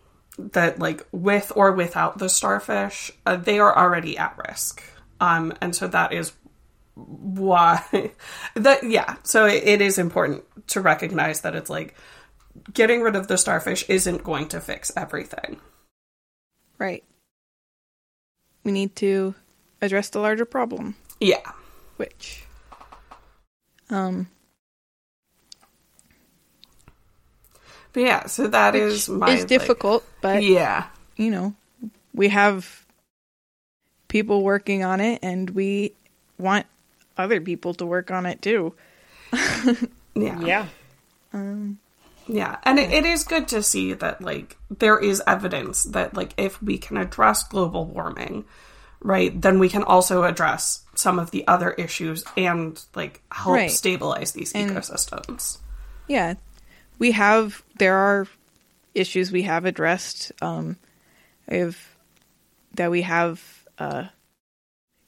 [0.52, 4.82] that like with or without the starfish, uh, they are already at risk.
[5.20, 6.32] Um, and so that is
[6.94, 7.82] why
[8.54, 9.16] that yeah.
[9.22, 11.94] So it, it is important to recognize that it's like
[12.72, 15.60] getting rid of the starfish isn't going to fix everything.
[16.80, 17.04] Right.
[18.64, 19.36] We need to
[19.80, 20.96] address the larger problem.
[21.20, 21.52] Yeah.
[21.96, 22.44] Which
[23.90, 24.26] um
[27.92, 31.54] But yeah, so that is my is difficult, like, but yeah, you know,
[32.14, 32.86] we have
[34.06, 35.92] people working on it, and we
[36.38, 36.66] want
[37.18, 38.74] other people to work on it too.
[40.14, 40.66] yeah, yeah.
[41.32, 41.78] Um,
[42.32, 46.32] yeah, and it, it is good to see that like there is evidence that like
[46.36, 48.44] if we can address global warming,
[49.00, 53.70] right, then we can also address some of the other issues and like help right.
[53.70, 55.58] stabilize these and, ecosystems.
[56.06, 56.34] Yeah.
[56.98, 58.26] We have there are
[58.94, 60.32] issues we have addressed.
[60.40, 60.76] Um
[61.48, 61.96] I've
[62.74, 63.42] that we have,
[63.78, 64.04] uh,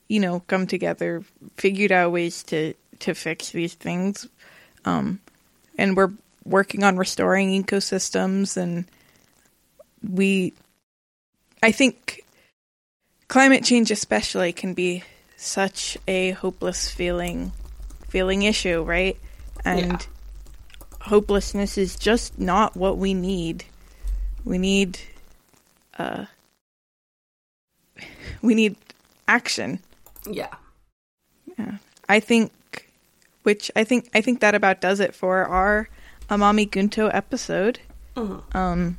[0.09, 1.23] you know, come together,
[1.57, 4.29] figured out ways to to fix these things,
[4.85, 5.21] um,
[5.79, 6.13] and we're
[6.45, 8.85] working on restoring ecosystems, and
[10.09, 10.53] we,
[11.63, 12.25] I think,
[13.29, 15.05] climate change especially can be
[15.37, 17.53] such a hopeless feeling
[18.09, 19.17] feeling issue, right?
[19.65, 19.99] And Yeah.
[21.03, 23.65] hopelessness is just not what we need.
[24.45, 24.99] We need
[25.99, 26.27] uh
[28.43, 28.77] we need
[29.27, 29.81] action.
[30.31, 30.55] Yeah.
[31.59, 31.79] Yeah.
[32.09, 32.53] I think
[33.45, 35.89] which I think I think that about does it for our
[36.29, 37.81] Amami Gunto episode.
[38.17, 38.55] Mhm.
[38.55, 38.99] Um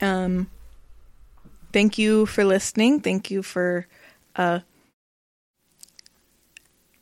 [0.00, 0.50] um
[1.72, 3.00] thank you for listening.
[3.00, 3.86] Thank you for
[4.36, 4.60] uh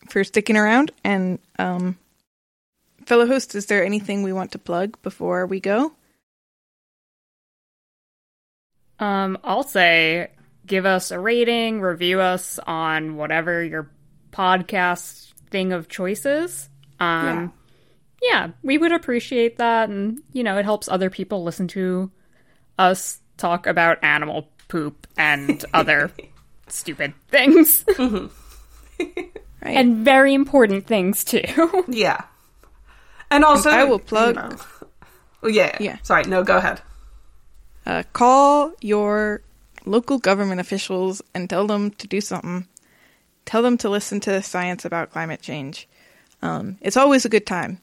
[0.09, 1.99] for sticking around and um
[3.07, 5.93] fellow host is there anything we want to plug before we go?
[8.99, 10.31] Um, I'll say
[10.67, 13.91] give us a rating, review us on whatever your
[14.33, 16.69] podcast thing of choices.
[16.99, 17.49] Um, yeah.
[18.63, 19.89] We would appreciate that.
[19.89, 22.11] And, you know, it helps other people listen to
[22.79, 26.11] us talk about animal poop and other
[26.69, 27.85] stupid things.
[29.63, 29.77] Right.
[29.77, 31.85] and very important things, too.
[31.89, 32.21] Yeah.
[33.31, 34.57] And also, I will plug- you know-
[35.43, 35.97] Oh, yeah, Yeah.
[36.03, 36.81] Sorry, no, go ahead.
[37.85, 39.43] uh, call your
[39.85, 42.67] local government officials and tell them to do something.
[43.45, 45.89] Tell them to listen to science about climate change.
[46.43, 47.81] Um, it's always a good time.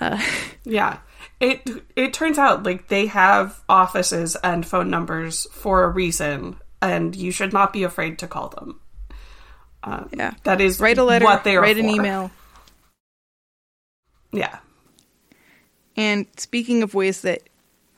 [0.64, 0.98] Yeah.
[1.40, 7.14] It it turns out like they have offices and phone numbers for a reason, and
[7.14, 8.80] you should not be afraid to call them.
[9.84, 10.34] Um, Yeah.
[10.44, 12.30] that is Write a letter, What they are write an email.
[14.32, 14.58] Yeah,
[15.96, 17.42] And speaking of ways that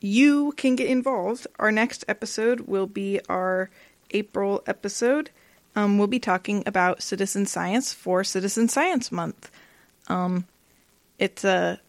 [0.01, 3.69] you can get involved, our next episode will be our
[4.13, 5.31] April episode.
[5.75, 9.51] Um, we'll be talking about citizen science for Citizen Science Month.
[10.09, 10.47] Um,
[11.19, 11.81] it's a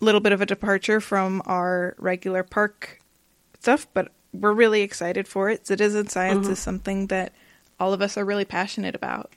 [0.00, 3.00] little bit of a departure from our regular park
[3.60, 5.66] stuff, but we're really excited for it.
[5.66, 7.32] Citizen science is something that
[7.80, 9.32] all of us are really passionate about.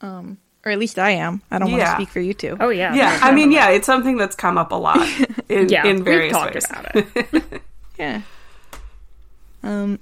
[0.00, 1.42] Um, or at least I am.
[1.50, 2.56] I don't want to speak for you two.
[2.60, 2.94] Oh, yeah.
[2.94, 3.18] yeah.
[3.22, 4.98] I mean, yeah, it's something that's come up a lot
[5.48, 6.66] in, Yeah, in we've talked ways.
[6.70, 7.62] about it.
[7.98, 8.22] Yeah.
[9.64, 9.98] Um,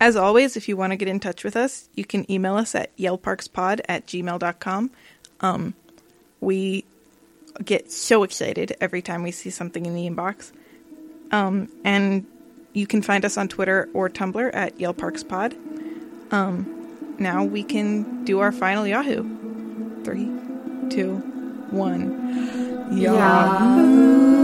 [0.00, 2.74] as always, if you want to get in touch with us, you can email us
[2.74, 4.90] at yellparkspod at gmail.com.
[5.40, 5.74] Um,
[6.40, 6.84] we
[7.64, 10.52] get so excited every time we see something in the inbox.
[11.30, 12.26] Um, and
[12.72, 16.32] you can find us on Twitter or Tumblr at yellparkspod.
[16.32, 20.04] Um, now we can do our final Yahoo.
[20.04, 20.30] Three,
[20.90, 21.16] two,
[21.70, 22.92] one.
[22.92, 24.36] Yahoo!